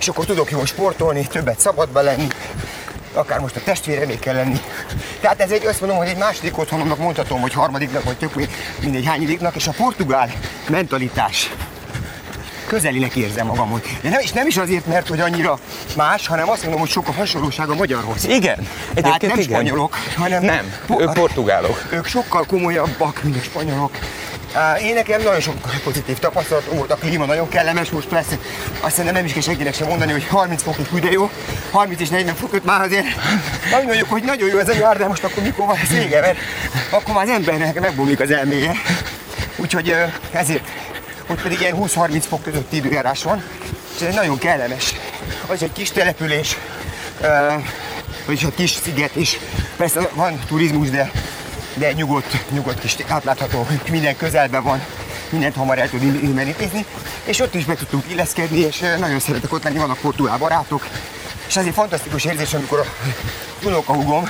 és 0.00 0.08
akkor 0.08 0.24
tudok 0.24 0.50
jól 0.50 0.66
sportolni, 0.66 1.26
többet 1.26 1.60
szabadba 1.60 2.00
lenni, 2.00 2.26
akár 3.12 3.40
most 3.40 3.56
a 3.56 3.60
testvéremék 3.64 4.18
kell 4.18 4.34
lenni. 4.34 4.60
Tehát 5.20 5.40
ez 5.40 5.50
egy, 5.50 5.66
azt 5.66 5.80
mondom, 5.80 5.98
hogy 5.98 6.08
egy 6.08 6.16
második 6.16 6.58
otthonomnak 6.58 6.98
mondhatom, 6.98 7.40
hogy 7.40 7.52
harmadiknak, 7.52 8.04
vagy 8.04 8.16
tök 8.16 8.34
mindegy 8.80 9.06
hányadiknak, 9.06 9.54
és 9.54 9.66
a 9.66 9.72
portugál 9.76 10.32
mentalitás 10.68 11.50
közelinek 12.72 13.16
érzem 13.16 13.46
magamot. 13.46 13.86
De 14.00 14.08
nem, 14.08 14.20
és 14.20 14.32
nem 14.32 14.46
is 14.46 14.56
azért, 14.56 14.86
mert 14.86 15.08
hogy 15.08 15.20
annyira 15.20 15.58
más, 15.96 16.26
hanem 16.26 16.50
azt 16.50 16.62
mondom, 16.62 16.80
hogy 16.80 16.88
sok 16.88 17.08
a 17.08 17.12
hasonlóság 17.12 17.68
a 17.68 17.74
magyarhoz. 17.74 18.24
Igen, 18.24 18.56
Tehát 18.94 18.94
egyébként 18.94 19.32
nem 19.32 19.40
igen. 19.40 19.54
spanyolok, 19.54 19.96
hanem 20.16 20.42
Nem, 20.42 20.74
po- 20.86 21.00
ők 21.00 21.12
portugálok. 21.12 21.86
Ők 21.90 22.06
sokkal 22.06 22.44
komolyabbak, 22.44 23.22
mint 23.22 23.36
a 23.36 23.42
spanyolok. 23.42 23.90
Én 24.82 24.94
nekem 24.94 25.22
nagyon 25.22 25.40
sok 25.40 25.54
pozitív 25.84 26.18
tapasztalatom 26.18 26.76
volt, 26.76 26.90
a 26.90 26.96
klíma 26.96 27.24
nagyon 27.24 27.48
kellemes, 27.48 27.90
most 27.90 28.08
persze 28.08 28.38
azt 28.80 28.96
hiszem 28.96 29.14
nem 29.14 29.24
is 29.24 29.32
kell 29.32 29.42
senkinek 29.42 29.74
sem 29.74 29.88
mondani, 29.88 30.12
hogy 30.12 30.26
30 30.26 30.62
fokig 30.62 30.86
hű, 30.86 30.98
de 30.98 31.10
jó, 31.10 31.30
30 31.70 32.00
és 32.00 32.08
40 32.08 32.34
fok 32.34 32.50
között 32.50 32.64
már 32.64 32.80
azért 32.80 33.06
nagyon 33.70 33.86
mondjuk, 33.86 34.08
hogy 34.08 34.22
nagyon 34.22 34.48
jó 34.48 34.58
ez 34.58 34.68
a 34.68 34.74
nyár, 34.74 34.96
de 34.96 35.06
most 35.06 35.24
akkor 35.24 35.42
mikor 35.42 35.66
van 35.66 35.76
ez 35.76 35.88
vége, 35.88 36.20
mert 36.20 36.38
akkor 36.90 37.14
már 37.14 37.24
az 37.24 37.30
embernek 37.30 37.80
megbomlik 37.80 38.20
az 38.20 38.30
elméje. 38.30 38.72
Úgyhogy 39.56 39.94
ezért, 40.32 40.64
ott 41.26 41.42
pedig 41.42 41.60
ilyen 41.60 41.76
20-30 41.76 42.22
fok 42.28 42.42
közötti 42.42 42.76
időjárás 42.76 43.22
van, 43.22 43.44
és 43.96 44.00
ez 44.06 44.14
nagyon 44.14 44.38
kellemes. 44.38 44.94
Az 45.46 45.62
egy 45.62 45.72
kis 45.72 45.90
település, 45.90 46.56
vagyis 48.26 48.42
egy 48.42 48.54
kis 48.54 48.70
sziget 48.70 49.16
is. 49.16 49.38
Persze 49.76 50.08
van 50.14 50.40
turizmus, 50.46 50.90
de, 50.90 51.10
de 51.74 51.92
nyugodt, 51.92 52.50
nyugodt 52.50 52.80
kis 52.80 52.96
átlátható, 53.08 53.66
minden 53.90 54.16
közelben 54.16 54.62
van, 54.62 54.84
mindent 55.30 55.54
hamar 55.54 55.78
el 55.78 55.88
tud 55.88 56.02
innen 56.02 56.46
intézni. 56.46 56.84
És 57.24 57.40
ott 57.40 57.54
is 57.54 57.64
be 57.64 57.74
tudtunk 57.74 58.04
illeszkedni, 58.10 58.58
és 58.58 58.78
nagyon 58.98 59.20
szeretek 59.20 59.52
ott 59.52 59.62
lenni, 59.62 59.78
vannak 59.78 59.98
portugál 59.98 60.38
barátok. 60.38 60.86
És 61.46 61.56
ez 61.56 61.66
egy 61.66 61.74
fantasztikus 61.74 62.24
érzés, 62.24 62.54
amikor 62.54 62.78
a 62.78 62.86
unokahúgom, 63.64 64.28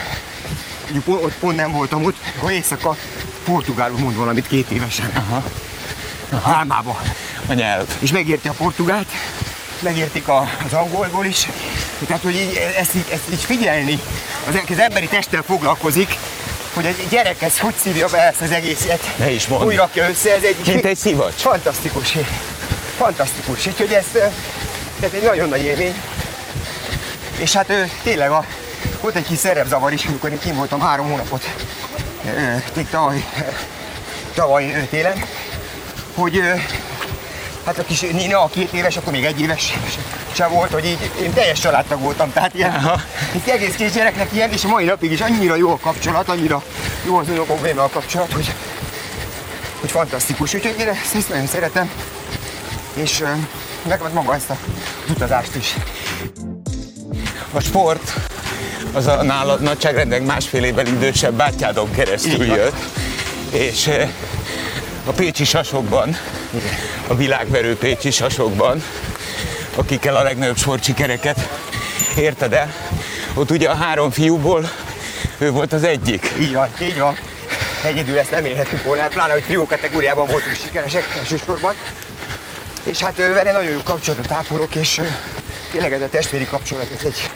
mondjuk 0.90 1.24
ott 1.24 1.34
pont 1.34 1.56
nem 1.56 1.72
voltam 1.72 2.04
ott, 2.04 2.16
akkor 2.36 2.50
éjszaka 2.50 2.96
portugálul 3.44 3.98
mond 3.98 4.16
valamit 4.16 4.46
két 4.46 4.70
évesen. 4.70 5.10
Aha. 5.14 5.42
Álmába. 6.42 7.00
A 7.46 7.52
nyelv. 7.52 7.86
És 7.98 8.12
megérti 8.12 8.48
a 8.48 8.52
portugált, 8.52 9.06
megértik 9.80 10.28
a, 10.28 10.48
az 10.66 10.72
angolból 10.72 11.24
is. 11.24 11.48
Tehát, 12.06 12.22
hogy 12.22 12.34
így, 12.34 12.60
ezt, 12.76 12.94
így, 12.94 13.06
ezt 13.12 13.30
így 13.32 13.42
figyelni, 13.42 14.00
az, 14.48 14.54
az 14.70 14.78
emberi 14.78 15.06
testtel 15.06 15.42
foglalkozik, 15.42 16.16
hogy 16.74 16.84
egy 16.86 17.06
gyerek 17.10 17.42
ez 17.42 17.58
hogy 17.58 17.74
szívja 17.74 18.08
be 18.08 18.18
ezt 18.18 18.40
az 18.40 18.50
egészet. 18.50 19.14
Ne 19.16 19.30
is 19.30 19.46
mondd. 19.46 19.66
Úgy 19.66 19.76
rakja 19.76 20.08
össze, 20.08 20.34
ez 20.34 20.42
egy... 20.42 20.56
Mint 20.66 20.84
egy 20.84 20.96
szivacs. 20.96 21.34
Fantasztikus. 21.34 22.16
Fantasztikus. 22.96 23.66
Úgyhogy 23.66 23.92
ez, 23.92 24.06
ez 25.00 25.10
egy 25.12 25.22
nagyon 25.22 25.48
nagy 25.48 25.62
élmény. 25.62 25.94
És 27.38 27.52
hát 27.52 27.70
ő, 27.70 27.90
tényleg 28.02 28.30
a, 28.30 28.44
volt 29.00 29.14
egy 29.14 29.26
kis 29.26 29.38
szerepzavar 29.38 29.92
is, 29.92 30.04
amikor 30.04 30.30
én 30.30 30.38
kim 30.38 30.54
voltam 30.54 30.80
három 30.80 31.08
hónapot, 31.08 31.54
ö, 32.26 32.82
tavaly, 32.90 33.24
tavaly 34.34 34.86
télen, 34.90 35.24
hogy 36.14 36.40
hát 37.64 37.78
a 37.78 37.84
kis 37.84 38.00
Nina, 38.00 38.42
a 38.42 38.48
két 38.48 38.72
éves, 38.72 38.96
akkor 38.96 39.12
még 39.12 39.24
egy 39.24 39.40
éves 39.40 39.78
sem 40.32 40.50
volt, 40.50 40.72
hogy 40.72 40.84
így 40.84 41.10
én 41.22 41.32
teljes 41.32 41.60
családtag 41.60 42.00
voltam, 42.00 42.32
tehát 42.32 42.54
ilyen, 42.54 42.74
Aha. 42.74 43.00
itt 43.34 43.48
egész 43.48 43.74
kis 43.74 43.92
gyereknek 43.92 44.32
ilyen, 44.32 44.52
és 44.52 44.64
a 44.64 44.68
mai 44.68 44.84
napig 44.84 45.12
is 45.12 45.20
annyira 45.20 45.56
jó 45.56 45.70
a 45.70 45.78
kapcsolat, 45.78 46.28
annyira 46.28 46.62
jó 47.06 47.16
az 47.16 47.28
unokomémmel 47.28 47.84
a 47.84 47.88
kapcsolat, 47.88 48.32
hogy, 48.32 48.54
hogy 49.80 49.90
fantasztikus. 49.90 50.54
Úgyhogy 50.54 50.76
én 50.78 50.88
ezt, 50.88 51.14
ezt 51.14 51.28
nagyon 51.28 51.46
szeretem, 51.46 51.90
és 52.94 53.24
meg 53.88 54.12
maga 54.12 54.34
ezt 54.34 54.50
a 54.50 54.56
az 55.04 55.10
utazást 55.10 55.54
is. 55.54 55.74
A 57.52 57.60
sport 57.60 58.12
az 58.92 59.06
a 59.06 59.22
nálad 59.22 59.60
nagyságrendek 59.60 60.24
másfél 60.24 60.64
évvel 60.64 60.86
idősebb 60.86 61.34
bátyádon 61.34 61.90
keresztül 61.90 62.44
jött, 62.44 62.76
és 63.50 63.90
a 65.04 65.10
pécsi 65.10 65.44
sasokban, 65.44 66.16
a 67.06 67.14
világverő 67.14 67.76
pécsi 67.76 68.10
sasokban, 68.10 68.82
akikkel 69.74 70.16
a 70.16 70.22
legnagyobb 70.22 70.56
sportsikereket 70.56 71.48
érted 72.16 72.52
el, 72.52 72.74
ott 73.34 73.50
ugye 73.50 73.68
a 73.68 73.74
három 73.74 74.10
fiúból 74.10 74.70
ő 75.38 75.50
volt 75.50 75.72
az 75.72 75.84
egyik. 75.84 76.32
Így 76.40 76.52
van, 76.52 76.68
így 76.82 76.98
van. 76.98 77.16
Egyedül 77.84 78.18
ezt 78.18 78.30
nem 78.30 78.44
érhetünk 78.44 78.84
volna, 78.84 79.02
hát 79.02 79.12
pláne, 79.12 79.32
hogy 79.32 79.42
trió 79.42 79.66
kategóriában 79.66 80.26
voltunk 80.26 80.56
sikeresek 80.56 81.14
elsősorban. 81.18 81.74
És 82.84 82.98
hát 82.98 83.16
vele 83.16 83.52
nagyon 83.52 83.70
jó 83.70 83.80
kapcsolatot 83.84 84.30
ápolok, 84.30 84.74
és 84.74 85.00
tényleg 85.70 85.92
ez 85.92 86.00
a 86.00 86.08
testvéri 86.08 86.46
kapcsolat, 86.46 86.86
ez 86.98 87.04
egy, 87.04 87.30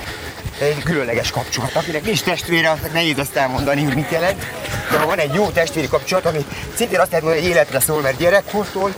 egy 0.59 0.83
különleges 0.83 1.31
kapcsolat. 1.31 1.75
Akinek 1.75 2.05
nincs 2.05 2.23
testvére, 2.23 2.71
aznak 2.71 2.93
nehéz 2.93 3.19
ezt 3.19 3.37
elmondani, 3.37 3.83
hogy 3.85 3.95
mit 3.95 4.11
jelent. 4.11 4.43
De 4.91 4.99
ha 4.99 5.07
van 5.07 5.19
egy 5.19 5.35
jó 5.35 5.49
testvéri 5.49 5.89
kapcsolat, 5.89 6.27
ami 6.27 6.45
szintén 6.77 7.01
azt 7.01 7.09
lehet 7.11 7.25
mondani, 7.25 7.43
hogy 7.47 7.51
életre 7.55 7.81
szól, 7.81 8.01
mert 8.01 8.17
gyerekkortól 8.17 8.95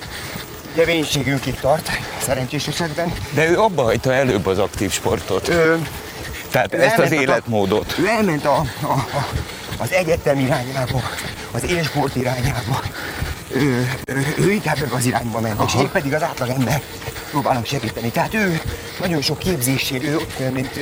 ugye 0.72 0.84
vénységünkig 0.84 1.54
tart, 1.60 1.90
szerencsés 2.22 2.66
esetben. 2.66 3.12
De 3.30 3.48
ő 3.48 3.58
abba 3.58 3.82
hagyta 3.82 4.12
előbb 4.14 4.46
az 4.46 4.58
aktív 4.58 4.92
sportot. 4.92 5.48
Ö, 5.48 5.74
Tehát 6.50 6.74
ezt 6.74 6.98
az 6.98 7.02
elment 7.04 7.18
a- 7.18 7.22
életmódot. 7.22 7.94
Ő 7.98 8.06
elment 8.08 8.44
a, 8.46 8.56
a, 8.82 8.86
a, 8.92 9.28
az 9.78 9.92
egyetem 9.92 10.38
irányába, 10.38 11.02
az 11.50 11.64
élsport 11.64 12.16
irányába. 12.16 12.80
Ő, 13.52 13.90
ő, 14.06 14.34
ő 14.38 14.50
inkább 14.52 14.76
ebbe 14.82 14.94
az 14.96 15.04
irányba 15.04 15.40
ment, 15.40 15.60
és 15.66 15.74
én 15.74 15.90
pedig 15.90 16.14
az 16.14 16.22
átlag 16.22 16.48
ember 16.48 16.82
próbálom 17.30 17.64
segíteni. 17.64 18.08
Tehát 18.10 18.34
ő 18.34 18.60
nagyon 19.00 19.22
sok 19.22 19.38
képzésén, 19.38 20.02
ő 20.04 20.16
ott, 20.16 20.52
mint, 20.52 20.78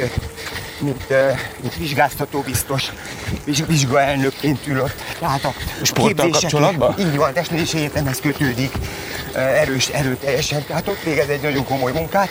mint, 0.78 1.04
mint 1.60 1.76
vizsgáztató 1.76 2.40
biztos, 2.40 2.92
viz- 3.44 3.66
vizsgaelnökként 3.66 4.66
ül 4.66 4.80
ott. 4.80 5.02
Tehát 5.18 5.44
a 5.44 5.52
Sporttal 5.82 6.30
kapcsolatban? 6.30 6.94
Így 6.98 7.16
van, 7.16 7.32
testnevelési 7.32 7.76
egyetemhez 7.78 8.20
kötődik, 8.20 8.72
erős, 9.34 9.88
erőteljesen. 9.88 10.64
Tehát 10.66 10.88
ott 10.88 11.02
végez 11.02 11.28
egy 11.28 11.40
nagyon 11.40 11.64
komoly 11.64 11.92
munkát, 11.92 12.28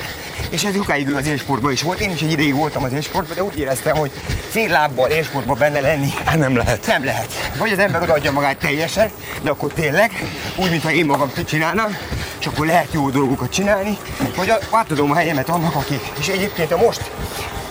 és 0.50 0.64
ez 0.64 0.74
sokáig 0.76 1.14
az 1.14 1.28
élsportban 1.28 1.72
is 1.72 1.82
volt. 1.82 2.00
Én 2.00 2.12
is 2.12 2.22
egy 2.22 2.32
ideig 2.32 2.54
voltam 2.56 2.84
az 2.84 2.94
élsportban, 2.94 3.36
de 3.36 3.44
úgy 3.44 3.60
éreztem, 3.60 3.96
hogy 3.96 4.12
fél 4.50 4.70
lábbal 4.70 5.10
élsportban 5.10 5.58
benne 5.58 5.80
lenni 5.80 6.10
Hát 6.26 6.38
nem 6.38 6.56
lehet. 6.56 6.86
nem 6.88 7.04
lehet. 7.06 7.28
Vagy 7.58 7.72
az 7.72 7.80
ember 7.80 8.02
odaadja 8.02 8.32
magát 8.32 8.58
teljesen, 8.58 9.10
de 9.42 9.50
akkor 9.50 9.72
tényleg, 9.74 10.12
úgy, 10.56 10.70
mintha 10.70 10.92
én 10.92 11.06
magam 11.06 11.32
csinálnám, 11.46 11.98
és 12.40 12.46
akkor 12.46 12.66
lehet 12.66 12.88
jó 12.92 13.10
dolgokat 13.10 13.50
csinálni, 13.52 13.98
vagy 14.36 14.50
a- 14.50 14.60
átadom 14.72 15.12
a 15.12 15.16
helyemet 15.16 15.50
annak, 15.50 15.76
aki. 15.76 16.00
És 16.20 16.28
egyébként 16.28 16.72
a 16.72 16.78
most 16.78 17.12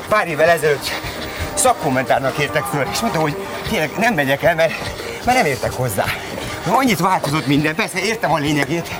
pár 0.09 0.29
évvel 0.29 0.49
ezelőtt 0.49 0.91
szakkommentárnak 1.55 2.39
értek 2.39 2.65
föl, 2.65 2.87
és 2.93 3.01
mondtam, 3.01 3.23
hogy 3.23 3.37
tényleg 3.69 3.91
nem 3.99 4.15
megyek 4.15 4.43
el, 4.43 4.55
mert, 4.55 4.73
mert 5.25 5.37
nem 5.39 5.47
értek 5.47 5.73
hozzá. 5.73 6.05
Annyit 6.67 7.01
változott 7.01 7.47
minden, 7.47 7.75
persze 7.75 7.99
értem 7.99 8.33
a 8.33 8.39
lényegét, 8.39 8.91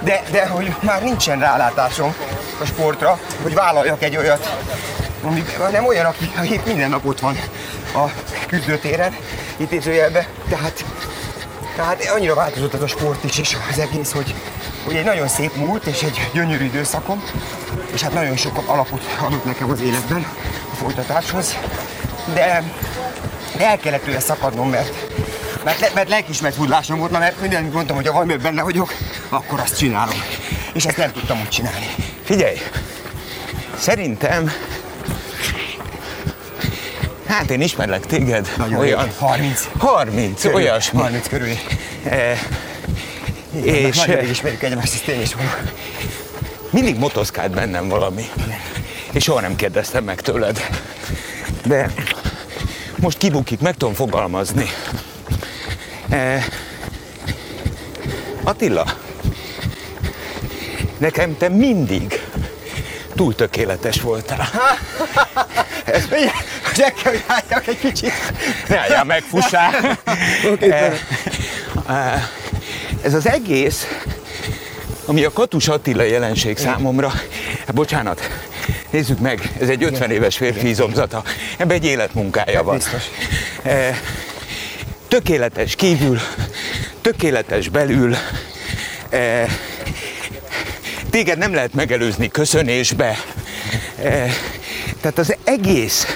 de, 0.00 0.22
de 0.30 0.46
hogy 0.46 0.74
már 0.80 1.02
nincsen 1.02 1.38
rálátásom 1.38 2.14
a 2.60 2.64
sportra, 2.64 3.18
hogy 3.42 3.54
vállaljak 3.54 4.02
egy 4.02 4.16
olyat, 4.16 4.56
ami 5.22 5.44
nem 5.70 5.86
olyan, 5.86 6.04
aki, 6.04 6.30
aki 6.36 6.60
minden 6.64 6.90
nap 6.90 7.06
ott 7.06 7.20
van 7.20 7.38
a 7.94 8.10
küzdőtéren, 8.46 9.16
intézőjelbe, 9.56 10.26
tehát, 10.48 10.84
tehát 11.76 12.04
annyira 12.14 12.34
változott 12.34 12.74
ez 12.74 12.82
a 12.82 12.86
sport 12.86 13.24
is, 13.24 13.38
és 13.38 13.56
az 13.70 13.78
egész, 13.78 14.12
hogy, 14.12 14.34
hogy 14.84 14.96
egy 14.96 15.04
nagyon 15.04 15.28
szép 15.28 15.54
múlt 15.56 15.86
és 15.86 16.02
egy 16.02 16.28
gyönyörű 16.32 16.64
időszakom, 16.64 17.22
és 17.92 18.02
hát 18.02 18.12
nagyon 18.12 18.36
sok 18.36 18.62
alapot 18.66 19.16
adott 19.20 19.44
nekem 19.44 19.70
az 19.70 19.80
életben 19.80 20.26
a 20.72 20.74
folytatáshoz, 20.74 21.56
de, 22.34 22.62
de 23.56 23.66
el 23.68 23.78
kellett 23.78 24.04
tőle 24.04 24.20
szakadnom, 24.20 24.68
mert, 24.70 24.92
mert, 25.64 25.80
le- 25.80 25.90
mert 25.94 26.08
lelkismert 26.08 26.54
hullásom 26.54 26.98
volt, 26.98 27.10
mert 27.10 27.40
minden 27.40 27.64
mondtam, 27.72 27.96
hogy 27.96 28.06
ha 28.06 28.12
valamiben 28.12 28.42
benne 28.42 28.62
vagyok, 28.62 28.92
akkor 29.28 29.60
azt 29.60 29.78
csinálom. 29.78 30.22
És 30.72 30.84
ezt 30.86 30.96
nem 30.96 31.12
tudtam 31.12 31.40
úgy 31.40 31.48
csinálni. 31.48 31.86
Figyelj, 32.24 32.56
szerintem, 33.78 34.52
hát 37.26 37.50
én 37.50 37.60
ismerlek 37.60 38.06
téged, 38.06 38.48
Nagyon 38.56 38.78
olyan 38.78 39.02
rég. 39.04 39.12
30. 39.18 39.68
30, 39.78 40.40
Körül, 40.40 40.56
olyasmi. 40.56 41.00
30 41.00 41.28
körül. 41.28 41.48
Eh, 42.04 42.38
És 43.62 43.96
és 43.96 44.04
nagyon 44.04 44.28
ismerjük 44.28 44.62
egymást, 44.62 44.94
ezt 44.94 45.08
én 45.08 45.20
is 45.20 45.34
mondom. 45.34 45.54
mindig 46.70 46.98
motoszkált 46.98 47.50
bennem 47.50 47.88
valami. 47.88 48.30
És 49.12 49.22
soha 49.22 49.40
nem 49.40 49.56
kérdeztem 49.56 50.04
meg 50.04 50.20
tőled. 50.20 50.68
De 51.64 51.90
most 52.96 53.18
kibukik, 53.18 53.60
meg 53.60 53.76
tudom 53.76 53.94
fogalmazni. 53.94 54.66
Eh, 56.08 56.44
Attila, 58.42 58.84
nekem 60.98 61.36
te 61.36 61.48
mindig 61.48 62.20
túl 63.14 63.34
tökéletes 63.34 64.00
voltál. 64.00 64.48
Ez 65.84 66.04
el 66.80 66.92
kell, 66.92 67.12
hogy 67.12 67.24
álljak 67.26 67.66
egy 67.66 67.78
kicsit. 67.78 68.12
Ne 68.68 68.78
álljál 68.78 69.04
meg, 69.04 69.22
fussál! 69.22 69.98
Oké, 70.52 70.70
Eh, 70.70 70.92
eh, 71.88 72.22
Ez 73.04 73.14
az 73.14 73.26
egész, 73.28 73.86
ami 75.04 75.24
a 75.24 75.32
Katus 75.32 75.68
Attila 75.68 76.02
jelenség 76.02 76.58
számomra, 76.58 77.08
hát 77.66 77.74
bocsánat, 77.74 78.30
nézzük 78.90 79.18
meg, 79.18 79.52
ez 79.60 79.68
egy 79.68 79.82
50 79.82 80.10
éves 80.10 80.36
férfi 80.36 80.68
izomzata, 80.68 81.22
ebben 81.56 81.76
egy 81.76 81.84
életmunkája 81.84 82.62
van. 82.62 82.80
Eh, 83.62 83.98
Tökéletes 85.08 85.74
kívül, 85.74 86.18
tökéletes 87.00 87.68
belül, 87.68 88.16
eh, 89.08 89.48
téged 91.10 91.38
nem 91.38 91.54
lehet 91.54 91.74
megelőzni 91.74 92.28
köszönésbe. 92.28 93.16
Eh, 94.02 94.34
Tehát 95.00 95.18
az 95.18 95.34
egész 95.44 96.06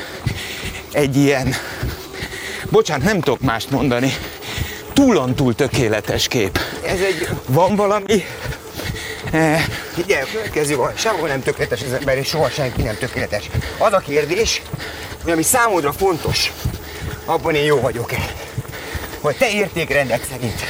egy 0.92 1.16
ilyen, 1.16 1.54
bocsánat, 2.70 3.04
nem 3.04 3.20
tudok 3.20 3.40
mást 3.40 3.70
mondani, 3.70 4.12
túlon 4.92 5.34
túl 5.34 5.54
tökéletes 5.54 6.28
kép. 6.28 6.58
Ez 6.86 7.00
egy, 7.00 7.28
Van 7.46 7.76
valami, 7.76 8.24
eh, 9.32 9.64
Figyelj, 9.94 10.22
a 10.22 10.26
következő 10.32 10.76
van, 10.76 10.92
sehol 10.96 11.28
nem 11.28 11.42
tökéletes 11.42 11.80
az 11.82 11.92
ember, 11.92 12.18
és 12.18 12.28
soha 12.28 12.48
senki 12.50 12.82
nem 12.82 12.96
tökéletes. 12.98 13.50
Az 13.78 13.92
a 13.92 13.98
kérdés, 13.98 14.62
hogy 15.22 15.32
ami 15.32 15.42
számodra 15.42 15.92
fontos, 15.92 16.52
abban 17.24 17.54
én 17.54 17.64
jó 17.64 17.80
vagyok-e. 17.80 18.16
Hogy 19.20 19.36
te 19.36 19.50
értékrendek 19.50 20.24
szerint, 20.32 20.60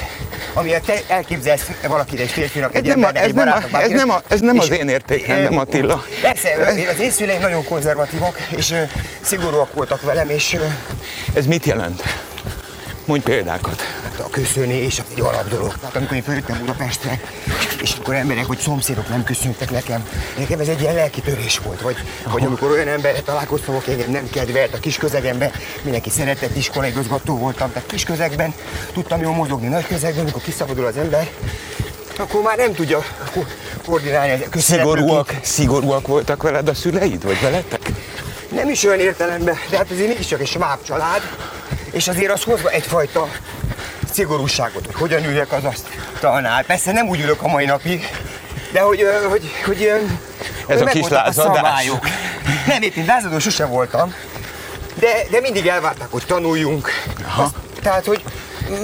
amiért 0.54 0.84
te 0.84 0.94
elképzelsz 1.08 1.66
valakire 1.88 2.22
egy 2.22 2.30
férfinak, 2.30 2.74
egy 2.74 2.88
embernek, 2.88 3.22
egy 3.24 3.34
barátnak, 3.34 3.82
ez 3.82 3.90
nem 3.90 4.10
a- 4.10 4.22
ez 4.28 4.40
nem 4.40 4.58
az 4.58 4.70
és- 4.70 4.78
én 4.78 4.88
értékrendem, 4.88 5.52
Eh, 5.52 5.58
Attila. 5.60 6.04
Persze, 6.22 6.48
az 6.90 7.00
én 7.00 7.10
szüleim 7.10 7.40
nagyon 7.40 7.64
konzervatívak, 7.64 8.38
és 8.56 8.70
ö, 8.70 8.82
szigorúak 9.20 9.72
voltak 9.74 10.02
velem, 10.02 10.30
és 10.30 10.56
ez 11.34 11.46
mit 11.46 11.64
jelent? 11.64 12.02
Mondj 13.04 13.24
példákat. 13.24 13.82
A 14.20 14.30
köszönés 14.30 14.98
az 14.98 15.04
egy 15.10 15.20
alap 15.20 15.48
dolog. 15.48 15.78
Tehát 15.80 15.96
amikor 15.96 16.16
én 16.16 16.22
följöttem 16.22 16.58
Budapestre, 16.58 17.20
és 17.82 17.94
akkor 18.00 18.14
emberek 18.14 18.46
vagy 18.46 18.58
szomszédok 18.58 19.08
nem 19.08 19.24
köszöntek 19.24 19.70
nekem, 19.70 20.08
nekem 20.38 20.60
ez 20.60 20.68
egy 20.68 20.80
ilyen 20.80 20.94
lelki 20.94 21.20
törés 21.20 21.58
volt. 21.58 21.80
Vagy, 21.80 21.96
vagy 22.32 22.44
amikor 22.44 22.70
olyan 22.70 22.88
emberre 22.88 23.20
találkoztam, 23.20 23.74
aki 23.74 23.90
engem 23.90 24.10
nem 24.10 24.30
kedvelt 24.30 24.74
a 24.74 24.78
kis 24.78 24.96
közegemben, 24.96 25.50
mindenki 25.82 26.10
szeretett 26.10 26.56
iskolaigazgató 26.56 27.38
voltam, 27.38 27.72
tehát 27.72 27.88
kis 27.88 28.04
közegben 28.04 28.54
tudtam 28.92 29.20
jól 29.20 29.34
mozogni, 29.34 29.68
nagy 29.68 29.86
közegben, 29.86 30.20
amikor 30.20 30.42
kiszabadul 30.42 30.86
az 30.86 30.96
ember, 30.96 31.30
akkor 32.18 32.42
már 32.42 32.56
nem 32.56 32.74
tudja 32.74 33.04
ko- 33.32 33.56
koordinálni 33.86 34.46
közszereplőként. 34.50 34.98
Szigorúak, 34.98 35.34
szigorúak 35.42 36.06
voltak 36.06 36.42
veled 36.42 36.68
a 36.68 36.74
szüleid, 36.74 37.22
vagy 37.22 37.40
veletek? 37.40 37.90
Nem 38.52 38.68
is 38.68 38.84
olyan 38.84 38.98
értelemben, 38.98 39.56
de 39.70 39.76
hát 39.76 39.90
azért 39.90 40.08
mégiscsak 40.08 40.40
egy 40.40 40.46
sváb 40.46 40.78
család, 40.82 41.20
és 41.90 42.08
azért 42.08 42.32
az 42.32 42.42
hozva 42.42 42.70
egyfajta 42.70 43.28
szigorúságot, 44.18 44.86
hogy 44.86 44.94
hogyan 44.94 45.24
üljek 45.24 45.52
az 45.52 45.62
asztalnál. 45.64 46.64
Persze 46.64 46.92
nem 46.92 47.08
úgy 47.08 47.20
ülök 47.20 47.42
a 47.42 47.48
mai 47.48 47.64
napig, 47.64 48.08
de 48.72 48.80
hogy, 48.80 49.06
hogy, 49.28 49.50
hogy 49.64 49.82
ö, 49.82 49.94
Ez 50.72 50.80
a 50.80 50.84
megvoltak 50.84 50.92
kis 50.92 51.08
lázadás. 51.10 51.56
szabályok. 51.56 52.06
Nem, 52.66 52.82
éppen 52.82 53.04
lázadó 53.04 53.38
sose 53.38 53.66
voltam, 53.66 54.14
de, 54.94 55.08
de 55.30 55.40
mindig 55.40 55.66
elvárták, 55.66 56.10
hogy 56.10 56.26
tanuljunk. 56.26 56.88
Azt, 57.36 57.54
tehát, 57.82 58.04
hogy 58.04 58.22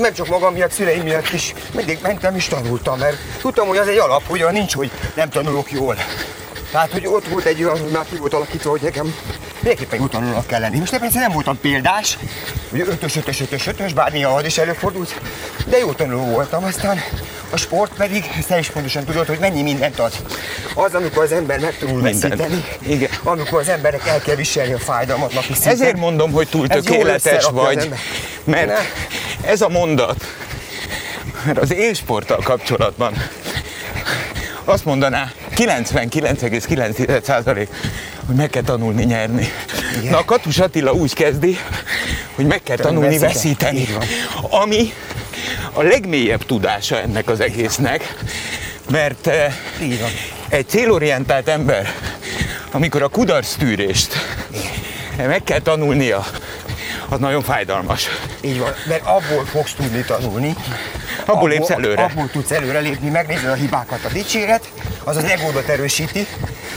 nem 0.01 0.13
csak 0.13 0.29
magam 0.29 0.53
miatt, 0.53 0.73
szüleim 0.73 1.03
miatt 1.03 1.33
is, 1.33 1.55
mindig 1.75 1.99
mentem 2.03 2.37
és 2.37 2.47
tanultam, 2.47 2.99
mert 2.99 3.17
tudtam, 3.41 3.69
hogy 3.69 3.77
az 3.77 3.89
egy 3.89 3.99
alap, 3.99 4.23
hogy 4.27 4.47
nincs, 4.51 4.75
hogy 4.75 4.91
nem 5.15 5.31
tanulok 5.31 5.71
jól. 5.73 5.97
Tehát, 6.71 6.93
hogy 6.93 7.07
ott 7.07 7.29
volt 7.29 7.45
egy 7.45 7.65
olyan, 7.65 7.81
hogy 7.81 7.91
már 7.91 8.05
ki 8.11 8.17
volt 8.17 8.35
alakítva, 8.35 8.71
hogy 8.71 8.81
nekem 8.83 9.15
mindenképpen 9.65 10.01
jó 10.01 10.07
tanulónak 10.07 10.47
kell 10.47 10.61
lenni. 10.61 10.79
Most 10.79 10.99
persze 10.99 11.21
nem 11.21 11.33
voltam 11.33 11.61
példás, 11.61 12.19
hogy 12.71 12.81
ötös, 12.81 13.17
ötös, 13.17 13.41
ötös, 13.41 13.67
ötös, 13.67 13.93
bár 13.93 14.13
néha 14.13 14.35
az 14.35 14.45
is 14.45 14.59
előfordult, 14.59 15.21
de 15.67 15.79
jó 15.79 15.93
tanuló 15.93 16.25
voltam. 16.25 16.65
Aztán 16.65 17.01
a 17.51 17.57
sport 17.57 17.93
pedig, 17.97 18.25
te 18.47 18.59
is 18.59 18.71
pontosan 18.71 19.05
tudod, 19.05 19.27
hogy 19.27 19.39
mennyi 19.39 19.63
mindent 19.63 19.99
ad. 19.99 20.13
Az, 20.75 20.95
amikor 20.95 21.23
az 21.23 21.33
ember 21.33 21.61
meg 21.61 21.75
Mindent. 21.81 22.21
veszíteni, 22.21 22.65
Igen. 22.87 23.11
amikor 23.23 23.61
az 23.61 23.69
emberek 23.69 24.07
el 24.07 24.21
kell 24.21 24.35
viselni 24.35 24.73
a 24.73 24.79
fájdalmat 24.79 25.33
napi 25.33 25.53
szinten. 25.53 25.73
Ezért 25.73 25.97
mondom, 25.97 26.33
hogy 26.33 26.49
túl 26.49 26.69
tökéletes 26.69 27.45
vagy, 27.45 27.89
mert 28.45 28.67
Ne. 28.67 28.79
ez 29.49 29.61
a 29.61 29.69
mondat, 29.69 30.25
mert 31.45 31.59
az 31.59 31.73
élsporttal 31.73 32.41
kapcsolatban 32.45 33.13
azt 34.65 34.85
mondaná 34.85 35.33
99,9% 35.57 37.69
hogy 38.27 38.35
meg 38.35 38.51
kell 38.51 38.63
tanulni 38.63 39.05
nyerni. 39.05 39.49
Igen. 39.99 40.11
Na 40.11 40.19
a 40.19 40.25
Katus 40.25 40.59
Attila 40.59 40.93
úgy 40.93 41.15
kezdi, 41.15 41.59
hogy 42.35 42.47
meg 42.47 42.63
kell 42.63 42.77
tanulni 42.77 43.19
veszíteni. 43.19 43.89
Ami 44.51 44.93
a 45.73 45.83
legmélyebb 45.83 46.45
tudása 46.45 47.01
ennek 47.01 47.29
az 47.29 47.41
egésznek, 47.41 48.15
mert 48.91 49.27
eh, 49.27 49.55
egy 50.49 50.69
célorientált 50.69 51.49
ember, 51.49 51.95
amikor 52.71 53.03
a 53.03 53.09
kudarc 53.09 53.55
tűrést 53.55 54.15
meg 55.17 55.43
kell 55.45 55.61
tanulnia, 55.61 56.25
az 57.09 57.19
nagyon 57.19 57.43
fájdalmas. 57.43 58.09
Így 58.41 58.59
van, 58.59 58.73
mert 58.89 59.03
abból 59.07 59.45
fogsz 59.45 59.75
tudni 59.75 60.05
tanulni. 60.07 60.57
Abból 61.25 61.49
lépsz 61.49 61.71
előre. 61.71 62.03
Abból 62.03 62.29
tudsz 62.31 62.51
előre 62.51 62.79
lépni, 62.79 63.09
megnézed 63.09 63.51
a 63.51 63.55
hibákat. 63.55 64.05
A 64.05 64.09
dicséret, 64.09 64.73
az 65.05 65.17
az 65.17 65.25
egódat 65.25 65.69
erősíti, 65.69 66.27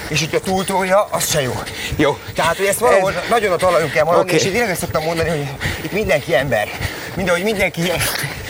és 0.08 0.20
hogyha 0.20 0.40
túltolja, 0.40 1.08
az 1.12 1.30
se 1.30 1.42
jó. 1.42 1.54
Jó. 1.96 2.18
Tehát, 2.36 2.58
hogy 2.58 2.66
ezt 2.66 2.80
valahol 2.80 3.12
Ez- 3.14 3.30
nagyon 3.30 3.52
a 3.52 3.56
talajon 3.56 3.90
kell 3.90 4.04
maradni, 4.04 4.34
Oké. 4.34 4.48
és 4.48 4.54
én 4.56 4.62
ezt 4.64 4.80
szoktam 4.80 5.04
mondani, 5.04 5.30
hogy 5.30 5.48
itt 5.82 5.92
mindenki 5.92 6.36
ember. 6.36 6.68
Mindahogy 7.16 7.44
mindenki 7.44 7.82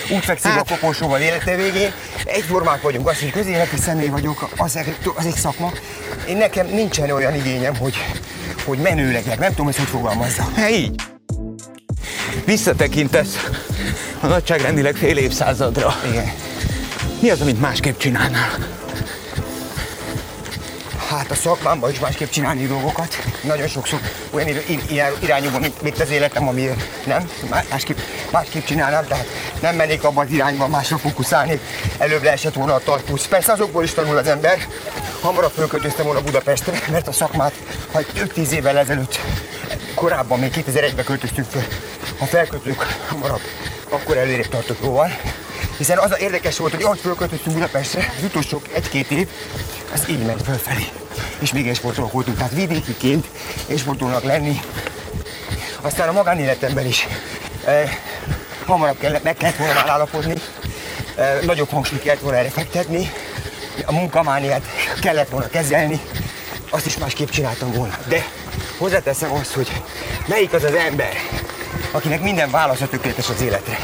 úgy 0.09 0.23
fekszik 0.25 0.51
Hát. 0.51 0.69
a 0.69 0.73
koporsóval 0.73 1.19
élete 1.19 1.55
végén, 1.55 1.91
egyformák 2.25 2.81
vagyunk. 2.81 3.07
Azt, 3.09 3.19
hogy 3.19 3.31
közéleti 3.31 3.77
személy 3.77 4.07
vagyok, 4.07 4.49
az 4.57 4.75
egy, 4.75 4.95
az 5.15 5.25
egy 5.25 5.35
szakma. 5.35 5.71
Én 6.27 6.37
nekem 6.37 6.67
nincsen 6.67 7.09
olyan 7.11 7.35
igényem, 7.35 7.75
hogy, 7.75 7.95
hogy 8.65 8.77
menő 8.77 9.11
legyek. 9.11 9.39
Nem 9.39 9.49
tudom, 9.49 9.67
ezt 9.67 9.77
hogy 9.77 9.87
fogalmazzam. 9.87 10.53
Hát 10.55 10.69
így. 10.69 11.01
Visszatekintesz 12.45 13.47
a 14.19 14.27
nagyságrendileg 14.27 14.95
fél 14.95 15.17
évszázadra. 15.17 15.95
Igen. 16.09 16.31
Mi 17.19 17.29
az, 17.29 17.41
amit 17.41 17.59
másképp 17.61 17.97
csinálnál? 17.99 18.57
Hát 21.17 21.31
a 21.31 21.35
szakmámban 21.35 21.91
is 21.91 21.99
másképp 21.99 22.29
csinálni 22.29 22.67
dolgokat. 22.67 23.17
Nagyon 23.41 23.67
sokszor 23.67 23.99
olyan 24.31 24.47
irányúban, 25.19 25.61
mint, 25.61 25.81
mint 25.81 25.99
az 25.99 26.09
életem, 26.09 26.47
ami 26.47 26.69
nem, 27.05 27.29
másképp, 27.69 27.97
másképp 28.31 28.65
csinálnám, 28.65 29.07
tehát 29.07 29.25
nem 29.61 29.75
mennék 29.75 30.03
abban 30.03 30.25
az 30.25 30.31
irányba, 30.31 30.67
másra 30.67 30.97
fókuszálni. 30.97 31.59
Előbb 31.97 32.23
leesett 32.23 32.53
volna 32.53 32.73
a 32.73 32.79
tartusz. 32.79 33.27
Persze 33.27 33.51
azokból 33.51 33.83
is 33.83 33.93
tanul 33.93 34.17
az 34.17 34.27
ember. 34.27 34.67
Hamarabb 35.21 35.51
fölköltöztem 35.51 36.05
volna 36.05 36.21
Budapestre, 36.21 36.79
mert 36.91 37.07
a 37.07 37.11
szakmát, 37.11 37.53
ha 37.91 37.99
5-10 37.99 38.49
évvel 38.49 38.77
ezelőtt, 38.77 39.19
korábban, 39.95 40.39
még 40.39 40.51
2001-ben 40.55 41.05
költöztünk 41.05 41.47
föl, 41.49 41.63
ha 42.19 42.25
felköltünk 42.25 42.85
hamarabb, 43.07 43.41
akkor 43.89 44.17
előrébb 44.17 44.47
tartok 44.47 44.77
jóval. 44.83 45.11
Hiszen 45.77 45.97
az 45.97 46.11
a 46.11 46.17
érdekes 46.17 46.57
volt, 46.57 46.73
hogy 46.73 46.83
ahogy 46.83 46.99
fölköltöztünk 46.99 47.55
Budapestre, 47.55 48.13
az 48.17 48.23
utolsó 48.23 48.61
egy-két 48.73 49.11
év, 49.11 49.27
az 49.93 50.09
így 50.09 50.25
ment 50.25 50.41
fölfelé. 50.41 50.87
És 51.39 51.53
még 51.53 51.75
sportolók 51.75 52.11
voltunk, 52.11 52.37
tehát 52.37 52.53
vidékiként 52.53 53.27
sportolónak 53.77 54.23
lenni. 54.23 54.59
Aztán 55.81 56.07
a 56.07 56.11
magánéletemben 56.11 56.85
is 56.85 57.07
eh, 57.65 57.91
hamarabb 58.65 58.97
kellett, 58.97 59.23
meg 59.23 59.37
kellett 59.37 59.55
volna 59.55 59.83
állapodni, 59.85 60.33
eh, 61.15 61.37
nagyobb 61.41 61.69
hangsúlyt 61.69 62.01
kellett 62.01 62.19
volna 62.21 62.37
erre 62.37 62.49
fektetni, 62.49 63.11
a 63.85 63.91
munkamániát 63.91 64.65
kellett 65.01 65.29
volna 65.29 65.47
kezelni, 65.47 66.01
azt 66.69 66.85
is 66.85 66.97
másképp 66.97 67.29
csináltam 67.29 67.71
volna. 67.71 67.97
De 68.07 68.25
hozzáteszem 68.77 69.31
azt, 69.31 69.53
hogy 69.53 69.71
melyik 70.27 70.53
az 70.53 70.63
az 70.63 70.73
ember, 70.73 71.13
akinek 71.91 72.21
minden 72.21 72.51
válasza 72.51 72.87
tökéletes 72.87 73.29
az 73.29 73.41
életre. 73.41 73.77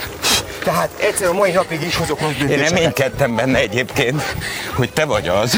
Tehát 0.63 0.89
egyszer 0.99 1.27
a 1.27 1.33
mai 1.33 1.51
napig 1.51 1.81
is 1.81 1.95
hozok 1.95 2.21
Én 2.21 2.27
döntéseket. 2.37 2.69
reménykedtem 2.69 3.35
benne 3.35 3.57
egyébként, 3.59 4.21
hogy 4.75 4.93
te 4.93 5.05
vagy 5.05 5.27
az. 5.27 5.57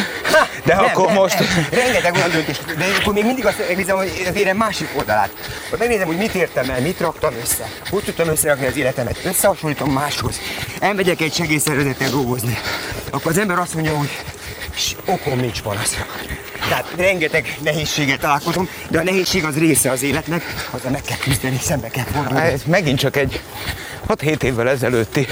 De 0.64 0.76
Nem, 0.76 0.84
akkor 0.84 1.06
nem, 1.06 1.16
most... 1.16 1.40
Nem. 1.40 1.68
Rengeteg 1.72 2.14
olyan 2.16 2.32
döntés, 2.32 2.58
de 2.78 2.86
akkor 3.02 3.14
még 3.14 3.26
mindig 3.26 3.46
azt 3.46 3.58
megnézem, 3.68 3.96
hogy 3.98 4.26
az 4.30 4.36
érem 4.36 4.58
másik 4.58 4.88
oldalát. 4.98 5.30
Hogy 5.70 5.80
megnézem, 5.80 6.08
hogy 6.08 6.18
mit 6.18 6.34
értem 6.36 6.70
el, 6.70 6.82
mit 6.82 7.00
raktam 7.00 7.34
össze, 7.44 7.70
hogy 7.90 8.04
tudtam 8.04 8.28
összerakni 8.28 8.66
az 8.66 8.78
életemet, 8.78 9.20
összehasonlítom 9.26 9.92
máshoz. 9.92 10.40
Elmegyek 10.80 11.22
egy 11.22 11.34
segélyszervezettel 11.34 12.10
dolgozni, 12.10 12.58
akkor 13.10 13.32
az 13.32 13.38
ember 13.38 13.60
azt 13.60 13.74
mondja, 13.74 13.98
hogy 13.98 14.10
"S- 14.76 14.96
okom 15.06 15.40
nincs 15.40 15.62
panaszra. 15.62 16.06
Tehát 16.70 16.86
rengeteg 16.98 17.58
nehézséggel 17.64 18.18
találkozom, 18.18 18.70
de 18.90 19.00
a 19.00 19.04
nehézség 19.04 19.44
az 19.46 19.58
része 19.58 19.92
az 19.92 20.04
életnek, 20.04 20.44
azzal 20.72 20.92
meg 20.92 21.02
kell 21.02 21.18
küzdeni, 21.18 21.60
szembe 21.62 21.88
kell 21.88 22.04
fordulni. 22.14 22.40
Hát, 22.40 22.52
Ez 22.52 22.62
megint 22.66 23.00
csak 23.00 23.16
egy 23.16 23.42
6-7 24.08 24.44
évvel 24.44 24.70
ezelőtti 24.70 25.28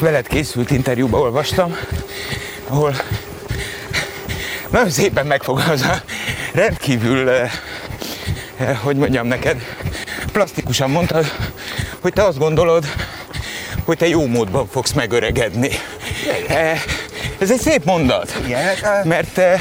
veled 0.00 0.26
készült 0.26 0.70
interjúba 0.70 1.18
olvastam, 1.18 1.76
ahol 2.66 2.94
nagyon 4.70 4.90
szépen 4.90 5.26
megfogalmazza, 5.26 6.02
rendkívül, 6.52 7.28
eh, 7.30 7.50
eh, 8.58 8.78
hogy 8.82 8.96
mondjam 8.96 9.26
neked, 9.26 9.62
plastikusan 10.32 10.90
mondtad, 10.90 11.26
hogy 12.00 12.12
te 12.12 12.22
azt 12.24 12.38
gondolod, 12.38 12.84
hogy 13.84 13.96
te 13.96 14.08
jó 14.08 14.26
módban 14.26 14.68
fogsz 14.68 14.92
megöregedni. 14.92 15.70
Eh, 16.48 16.82
Ez 17.38 17.50
egy 17.50 17.60
szép 17.60 17.84
mondat, 17.84 18.30
hát, 18.52 18.82
eh, 18.82 19.04
mert 19.04 19.38
eh, 19.38 19.60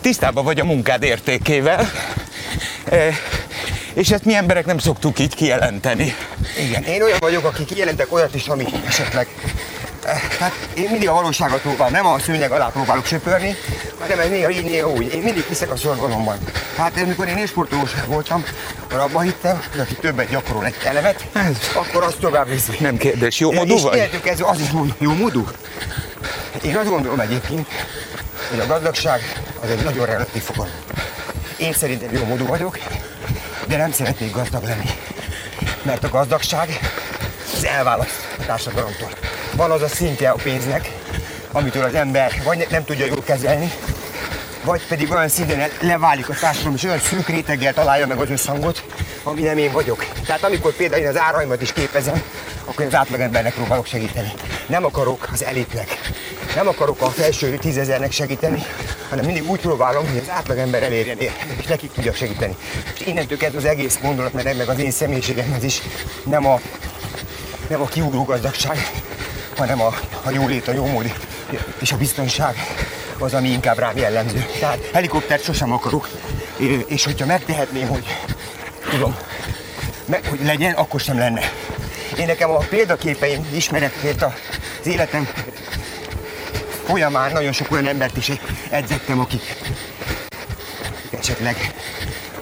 tisztában 0.00 0.44
vagy 0.44 0.60
a 0.60 0.64
munkád 0.64 1.02
értékével, 1.02 1.90
eh, 2.84 3.16
és 3.94 4.10
ezt 4.10 4.24
mi 4.24 4.34
emberek 4.34 4.66
nem 4.66 4.78
szoktuk 4.78 5.18
így 5.18 5.34
kijelenteni. 5.34 6.14
Igen, 6.58 6.82
én 6.82 7.02
olyan 7.02 7.18
vagyok, 7.20 7.44
aki 7.44 7.64
kijelentek 7.64 8.12
olyat 8.12 8.34
is, 8.34 8.46
ami 8.46 8.64
esetleg... 8.86 9.26
eh, 10.04 10.20
Tehát 10.38 10.52
én 10.74 10.88
mindig 10.90 11.08
a 11.08 11.12
valóságot 11.12 11.60
próbálom, 11.60 11.92
nem 11.92 12.06
a 12.06 12.18
szőnyeg 12.18 12.50
alá 12.52 12.66
próbálok 12.66 13.06
söpörni, 13.06 13.56
hanem 14.00 14.18
ez 14.20 14.28
néha 14.28 14.50
így, 14.50 14.64
néha 14.64 14.88
úgy. 14.90 15.14
Én 15.14 15.22
mindig 15.22 15.44
hiszek 15.48 15.70
a 15.70 15.76
szorgalomban. 15.76 16.38
Hát 16.76 16.96
amikor 17.02 17.28
én 17.28 17.36
élsportolós 17.36 17.90
voltam, 18.06 18.44
akkor 18.84 18.98
abban 18.98 19.22
hittem, 19.22 19.62
hogy 19.70 19.80
aki 19.80 19.94
többet 19.94 20.30
gyakorol 20.30 20.64
egy 20.64 20.74
elemet, 20.84 21.24
Ez- 21.32 21.70
akkor 21.74 22.02
azt 22.02 22.18
tovább 22.18 22.48
viszi. 22.48 22.76
Nem 22.80 22.96
kérdés, 22.96 23.38
jó 23.38 23.52
módú 23.52 23.74
és 23.74 23.82
vagy? 23.82 23.94
innentől 23.96 24.20
kezdve 24.20 24.48
az 24.48 24.60
is 24.60 24.70
mondom, 24.70 24.96
jó 24.98 25.12
módú. 25.14 25.48
Én 26.62 26.76
azt 26.76 26.88
gondolom 26.88 27.20
egyébként, 27.20 27.68
hogy 28.50 28.60
a 28.60 28.66
gazdagság 28.66 29.40
az 29.62 29.70
egy 29.70 29.82
nagyon 29.84 30.06
relatív 30.06 30.42
fogalom. 30.42 30.72
Én 31.56 31.72
szerintem 31.72 32.08
jó 32.12 32.24
módú 32.24 32.46
vagyok, 32.46 32.78
de 33.68 33.76
nem 33.76 33.92
szeretnék 33.92 34.32
gazdag 34.32 34.64
lenni. 34.64 34.90
Mert 35.86 36.04
a 36.04 36.08
gazdagság 36.08 36.78
az 37.56 37.64
elválaszt 37.64 38.36
a 38.38 38.44
társadalomtól. 38.46 39.10
Van 39.52 39.70
az 39.70 39.82
a 39.82 39.88
szintje 39.88 40.30
a 40.30 40.36
pénznek, 40.42 40.92
amitől 41.52 41.84
az 41.84 41.94
ember 41.94 42.32
vagy 42.44 42.58
ne- 42.58 42.66
nem 42.70 42.84
tudja 42.84 43.06
jól 43.06 43.22
kezelni, 43.22 43.72
vagy 44.64 44.86
pedig 44.86 45.10
olyan 45.10 45.28
szinten 45.28 45.58
le- 45.58 45.70
leválik 45.80 46.28
a 46.28 46.34
társadalom, 46.34 46.74
és 46.74 46.84
olyan 46.84 46.98
szűk 46.98 47.28
réteggel 47.28 47.72
találja 47.72 48.06
meg 48.06 48.18
az 48.18 48.30
összhangot, 48.30 48.84
ami 49.22 49.42
nem 49.42 49.58
én 49.58 49.72
vagyok. 49.72 50.04
Tehát 50.26 50.44
amikor 50.44 50.72
például 50.72 51.02
én 51.02 51.08
az 51.08 51.18
áraimat 51.18 51.62
is 51.62 51.72
képezem, 51.72 52.22
akkor 52.64 52.84
az 52.84 52.94
átlagembernek 52.94 53.54
próbálok 53.54 53.86
segíteni. 53.86 54.32
Nem 54.66 54.84
akarok 54.84 55.28
az 55.32 55.44
elitnek, 55.44 56.00
nem 56.56 56.68
akarok 56.68 57.02
a 57.02 57.10
felső 57.10 57.56
tízezernek 57.56 58.12
segíteni, 58.12 58.62
hanem 59.08 59.24
mindig 59.24 59.50
úgy 59.50 59.60
próbálom, 59.60 60.08
hogy 60.08 60.18
az 60.18 60.30
átlagember 60.30 60.82
elérjen, 60.82 61.18
és 61.18 61.66
nekik 61.68 61.92
tudjak 61.92 62.14
segíteni. 62.14 62.56
És 62.94 63.06
innentől 63.06 63.38
kezdve 63.38 63.58
az 63.58 63.64
egész 63.64 63.98
gondolat, 64.02 64.32
mert 64.32 64.56
meg 64.56 64.68
az 64.68 64.78
én 64.78 64.90
személyiségemhez 64.90 65.64
is 65.64 65.82
nem 66.24 66.46
a, 66.46 66.60
nem 67.68 67.80
a 67.80 67.86
kiugró 67.86 68.24
gazdagság, 68.24 68.90
hanem 69.56 69.80
a, 69.80 69.94
a 70.22 70.30
jólét, 70.30 70.68
a 70.68 70.72
jómód 70.72 71.12
és 71.80 71.92
a 71.92 71.96
biztonság 71.96 72.56
az, 73.18 73.34
ami 73.34 73.48
inkább 73.48 73.78
rám 73.78 73.96
jellemző. 73.96 74.46
Tehát 74.60 74.88
helikoptert 74.92 75.44
sosem 75.44 75.72
akarok, 75.72 76.08
és 76.86 77.04
hogyha 77.04 77.26
megtehetném, 77.26 77.88
hogy 77.88 78.04
tudom, 78.90 79.16
meg, 80.04 80.26
hogy 80.28 80.40
legyen, 80.44 80.72
akkor 80.72 81.00
sem 81.00 81.18
lenne. 81.18 81.40
Én 82.18 82.26
nekem 82.26 82.50
a 82.50 82.56
példaképeim 82.56 83.46
ismeretért 83.54 84.22
az 84.22 84.86
életem 84.86 85.28
folyamán 86.86 87.32
nagyon 87.32 87.52
sok 87.52 87.70
olyan 87.70 87.86
embert 87.86 88.16
is 88.16 88.32
edzettem, 88.70 89.20
akik 89.20 89.56
esetleg, 91.18 91.74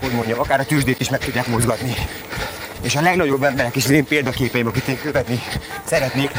hogy 0.00 0.12
mondjam, 0.12 0.38
akár 0.38 0.60
a 0.60 0.64
tűzdét 0.64 1.00
is 1.00 1.08
meg 1.08 1.20
tudják 1.20 1.46
mozgatni. 1.46 1.94
És 2.82 2.96
a 2.96 3.00
legnagyobb 3.00 3.42
emberek 3.42 3.76
is 3.76 3.84
az 3.84 3.90
én 3.90 4.04
példaképeim, 4.04 4.66
akit 4.66 4.88
én 4.88 5.00
követni 5.00 5.42
szeretnék, 5.84 6.30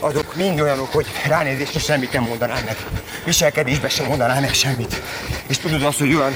azok 0.00 0.36
mind 0.36 0.60
olyanok, 0.60 0.92
hogy 0.92 1.06
ránézésre 1.26 1.78
semmit 1.78 2.12
nem 2.12 2.22
mondanám 2.22 2.62
meg. 2.64 2.76
Viselkedésben 3.24 3.90
sem 3.90 4.06
mondanám 4.06 4.40
meg 4.40 4.54
semmit. 4.54 5.02
És 5.46 5.58
tudod 5.58 5.82
azt, 5.82 5.98
hogy 5.98 6.14
olyan, 6.14 6.34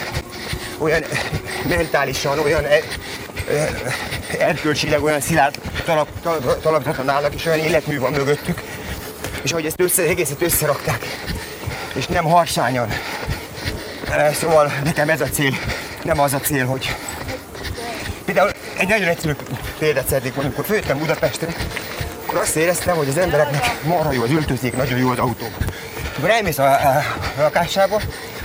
olyan 0.78 1.02
mentálisan, 1.68 2.38
olyan 2.38 2.64
e, 2.64 2.68
e, 2.68 2.82
erkölcsileg 4.38 5.02
olyan 5.02 5.20
szilárd 5.20 5.58
talap, 5.84 6.08
talap, 6.22 6.60
talapzaton 6.60 7.08
állnak, 7.08 7.34
és 7.34 7.46
olyan 7.46 7.58
életmű 7.58 7.98
van 7.98 8.12
mögöttük. 8.12 8.62
És 9.44 9.52
ahogy 9.52 9.66
ezt 9.66 9.80
össze, 9.80 10.02
egészet 10.02 10.42
összerakták, 10.42 11.04
és 11.94 12.06
nem 12.06 12.24
harsányan. 12.24 12.88
E, 14.10 14.32
Szóval 14.32 14.72
nekem 14.84 15.08
ez 15.08 15.20
a 15.20 15.28
cél, 15.28 15.52
nem 16.02 16.20
az 16.20 16.32
a 16.32 16.40
cél, 16.40 16.66
hogy 16.66 16.94
Például 18.24 18.50
egy 18.78 18.88
nagyon 18.88 19.08
egyszerű 19.08 19.32
példát 19.78 20.06
szeretnék 20.06 20.34
mondani, 20.34 20.54
amikor 20.54 20.64
följöttem 20.64 20.98
Budapestre, 20.98 21.54
akkor 22.26 22.38
azt 22.38 22.56
éreztem, 22.56 22.96
hogy 22.96 23.08
az 23.08 23.18
embereknek 23.18 23.82
marha 23.82 24.12
jó 24.12 24.22
az 24.22 24.30
öltözék, 24.30 24.76
nagyon 24.76 24.98
jó 24.98 25.10
az 25.10 25.18
autó. 25.18 25.46
Amikor 26.12 26.30
elmész 26.30 26.58
a, 26.58 26.64
a, 26.64 26.96
a 27.36 27.40
lakásába, 27.40 28.00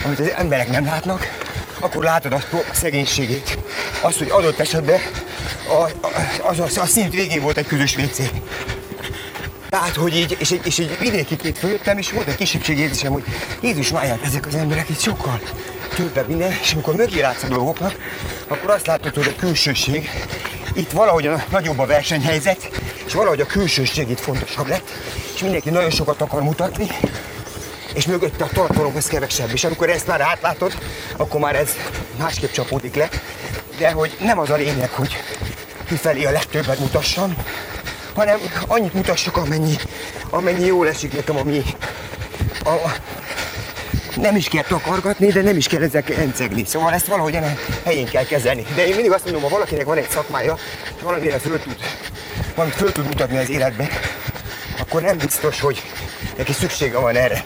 amit 0.05 0.19
az 0.19 0.29
emberek 0.29 0.69
nem 0.69 0.85
látnak, 0.85 1.38
akkor 1.79 2.03
látod 2.03 2.33
azt 2.33 2.53
a 2.53 2.73
szegénységét. 2.73 3.57
Azt, 4.01 4.17
hogy 4.17 4.29
adott 4.29 4.59
esetben 4.59 4.99
a, 5.67 6.07
a, 6.07 6.12
az, 6.41 6.59
az, 6.59 6.77
a 6.77 6.85
szint 6.85 7.13
végén 7.13 7.41
volt 7.41 7.57
egy 7.57 7.67
közös 7.67 7.97
WC. 7.97 8.19
Tehát, 9.69 9.95
hogy 9.95 10.15
így, 10.15 10.38
és 10.39 10.51
egy, 10.51 10.65
és 10.65 10.79
egy 10.79 10.97
vidéki 10.99 11.36
két 11.36 11.58
följöttem, 11.58 11.97
és 11.97 12.12
volt 12.12 12.27
egy 12.27 12.36
kisebbségérzésem, 12.36 13.12
hogy 13.12 13.23
Jézus 13.62 13.89
máját, 13.89 14.25
ezek 14.25 14.45
az 14.45 14.55
emberek 14.55 14.89
itt 14.89 14.99
sokkal 14.99 15.39
többebb 15.95 16.27
minden, 16.27 16.51
és 16.62 16.73
amikor 16.73 16.95
mögé 16.95 17.19
látsz 17.21 17.43
a 17.43 17.47
dolgoknak, 17.47 17.95
akkor 18.47 18.69
azt 18.69 18.88
látod, 18.88 19.13
hogy 19.13 19.34
a 19.38 19.39
külsőség, 19.39 20.10
itt 20.73 20.91
valahogy 20.91 21.27
a 21.27 21.43
nagyobb 21.49 21.79
a 21.79 21.86
versenyhelyzet, 21.86 22.69
és 23.05 23.13
valahogy 23.13 23.41
a 23.41 23.45
külsőség 23.45 24.10
itt 24.10 24.19
fontosabb 24.19 24.67
lett, 24.67 24.89
és 25.34 25.41
mindenki 25.41 25.69
nagyon 25.69 25.89
sokat 25.89 26.21
akar 26.21 26.41
mutatni, 26.41 26.88
és 27.93 28.05
mögötte 28.05 28.43
a 28.43 28.49
tartalom 28.53 28.95
az 28.95 29.08
kevesebb. 29.08 29.49
És 29.53 29.63
amikor 29.63 29.89
ezt 29.89 30.08
már 30.08 30.21
átlátod, 30.21 30.77
akkor 31.17 31.39
már 31.39 31.55
ez 31.55 31.69
másképp 32.17 32.51
csapódik 32.51 32.95
le. 32.95 33.10
De 33.77 33.91
hogy 33.91 34.17
nem 34.19 34.39
az 34.39 34.49
a 34.49 34.55
lényeg, 34.55 34.89
hogy 34.89 35.17
kifelé 35.88 36.25
a 36.25 36.32
legtöbbet 36.32 36.79
mutassam, 36.79 37.36
hanem 38.19 38.39
annyit 38.67 38.93
mutassak, 38.93 39.38
amennyi, 39.38 39.75
amennyi 40.29 40.65
jól 40.65 40.88
esik 40.88 41.15
nekem, 41.15 41.38
ami 41.38 41.63
a, 42.63 42.69
a, 42.69 42.93
nem 44.15 44.36
is 44.36 44.47
kell 44.47 44.63
takargatni, 44.63 45.27
de 45.32 45.41
nem 45.41 45.58
is 45.58 45.67
kell 45.67 45.82
ezek 45.82 46.10
encegni. 46.10 46.65
Szóval 46.65 46.93
ezt 46.93 47.05
valahogy 47.05 47.34
ennek 47.34 47.60
helyén 47.86 48.05
kell 48.05 48.25
kezelni. 48.25 48.65
De 48.75 48.88
én 48.88 48.93
mindig 48.93 49.12
azt 49.12 49.23
mondom, 49.23 49.41
ha 49.41 49.49
valakinek 49.49 49.86
van 49.86 49.97
egy 49.97 50.10
szakmája, 50.10 50.58
és 50.95 51.01
valamire 51.01 51.38
föl 51.38 51.60
tud, 51.60 51.75
valamit 52.55 52.77
föl 52.77 52.91
tud 52.91 53.05
mutatni 53.05 53.38
az 53.38 53.49
életbe, 53.49 53.89
akkor 54.79 55.01
nem 55.01 55.17
biztos, 55.17 55.60
hogy 55.60 55.82
neki 56.38 56.53
szüksége 56.53 56.97
van 56.97 57.15
erre. 57.15 57.43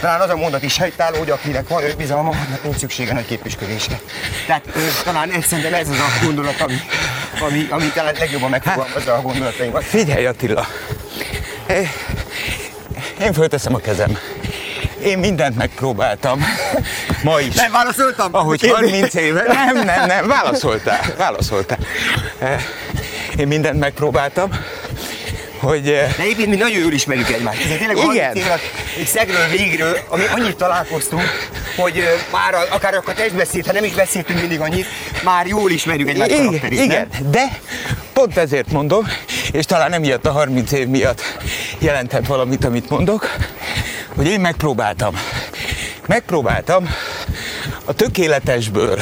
talán 0.00 0.20
az 0.20 0.30
a 0.30 0.36
mondat 0.36 0.62
is 0.62 0.76
helytálló, 0.76 1.18
hogy 1.18 1.30
akinek 1.30 1.68
van 1.68 1.84
önbizalma, 1.84 2.30
annak 2.30 2.62
nincs 2.62 2.76
szüksége 2.76 3.12
nagy 3.12 3.26
képviselésre. 3.26 4.00
Tehát 4.46 4.64
ö, 4.74 4.80
talán 5.04 5.30
ez, 5.30 5.44
szerintem 5.44 5.74
ez 5.74 5.88
az 5.88 5.98
a 5.98 6.24
gondolat, 6.24 6.60
ami, 6.60 6.76
ami, 7.40 7.66
ami 7.70 7.90
talán 7.94 8.14
legjobban 8.18 8.50
megfogalmazza 8.50 9.14
a 9.14 9.20
gondolatainkat. 9.20 9.84
Figyelj 9.84 10.26
Attila, 10.26 10.66
én, 13.20 13.32
fölteszem 13.32 13.74
a 13.74 13.78
kezem. 13.78 14.18
Én 15.02 15.18
mindent 15.18 15.56
megpróbáltam. 15.56 16.44
Ma 17.22 17.40
is. 17.40 17.54
Nem 17.54 17.72
válaszoltam? 17.72 18.34
Ahogy 18.34 18.70
30 18.70 19.14
éve. 19.14 19.42
Nem, 19.46 19.84
nem, 19.84 20.06
nem, 20.06 20.26
válaszoltál. 20.26 21.00
Válaszoltál. 21.16 21.78
Én 23.36 23.46
mindent 23.46 23.78
megpróbáltam, 23.78 24.50
hogy 25.58 25.88
eh, 25.88 26.14
De 26.16 26.22
egyébként 26.22 26.48
mi 26.48 26.56
nagyon 26.56 26.80
jól 26.80 26.92
ismerjük 26.92 27.30
egymást. 27.30 27.60
Ez 27.60 27.78
tényleg 27.78 27.96
Igen. 27.96 28.06
30 28.06 28.36
év 28.36 28.44
alatt 28.46 28.60
egy 28.98 29.06
szegről 29.06 29.46
végről, 29.46 29.98
ami 30.08 30.22
annyit 30.34 30.56
találkoztunk, 30.56 31.22
hogy 31.76 31.98
ö, 31.98 32.02
már 32.32 32.54
akár 32.70 32.94
a 32.94 33.12
testbeszéd, 33.14 33.66
ha 33.66 33.72
nem 33.72 33.84
is 33.84 33.92
beszéltünk 33.92 34.40
mindig 34.40 34.60
annyit, 34.60 34.86
már 35.24 35.46
jól 35.46 35.70
ismerjük 35.70 36.08
egymás 36.08 36.28
igen, 36.28 36.44
karakterét, 36.44 36.80
igen, 36.80 37.08
nem? 37.12 37.30
de 37.30 37.58
pont 38.12 38.36
ezért 38.36 38.70
mondom, 38.70 39.06
és 39.52 39.64
talán 39.64 39.92
emiatt 39.92 40.26
a 40.26 40.32
30 40.32 40.72
év 40.72 40.86
miatt 40.86 41.22
jelentett 41.78 42.26
valamit, 42.26 42.64
amit 42.64 42.90
mondok, 42.90 43.36
hogy 44.16 44.26
én 44.26 44.40
megpróbáltam. 44.40 45.14
Megpróbáltam 46.06 46.88
a 47.84 47.92
tökéletesből 47.92 48.98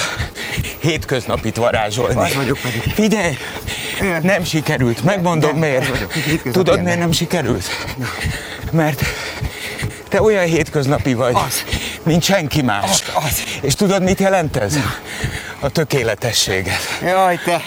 hétköznapit 0.78 1.56
varázsolni. 1.56 2.14
Az 2.14 2.34
vagyok 2.34 2.58
pedig. 2.62 2.82
Figyelj, 2.94 3.36
nem 4.22 4.44
sikerült. 4.44 5.04
Megmondom 5.04 5.58
miért. 5.58 6.06
Tudod, 6.52 6.82
miért 6.82 6.98
nem 6.98 7.12
sikerült? 7.12 7.64
Mert 8.72 9.02
te 10.08 10.22
olyan 10.22 10.44
hétköznapi 10.44 11.14
vagy, 11.14 11.34
Az. 11.46 11.64
mint 12.02 12.22
senki 12.22 12.62
más. 12.62 12.90
Az, 12.90 13.02
az. 13.14 13.42
És 13.62 13.74
tudod, 13.74 14.02
mit 14.02 14.18
jelent 14.20 14.56
ez? 14.56 14.76
A 15.60 15.70
tökéletességet. 15.70 16.80
Jaj, 17.02 17.38
te! 17.44 17.60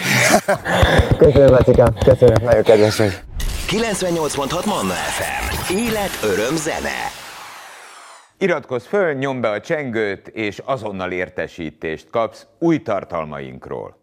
Köszönöm, 1.17 1.49
Lacikám, 1.49 1.93
köszönöm, 2.05 2.43
nagyon 2.43 2.63
kedves 2.63 2.95
vagy. 2.95 3.19
98.6 3.69 4.65
Manna 4.65 4.93
FM. 4.93 5.73
Élet, 5.75 6.19
öröm, 6.23 6.55
zene. 6.55 7.11
Iratkozz 8.37 8.85
föl, 8.85 9.13
nyomd 9.13 9.41
be 9.41 9.49
a 9.49 9.59
csengőt, 9.61 10.27
és 10.27 10.61
azonnal 10.65 11.11
értesítést 11.11 12.07
kapsz 12.11 12.45
új 12.59 12.81
tartalmainkról. 12.81 13.98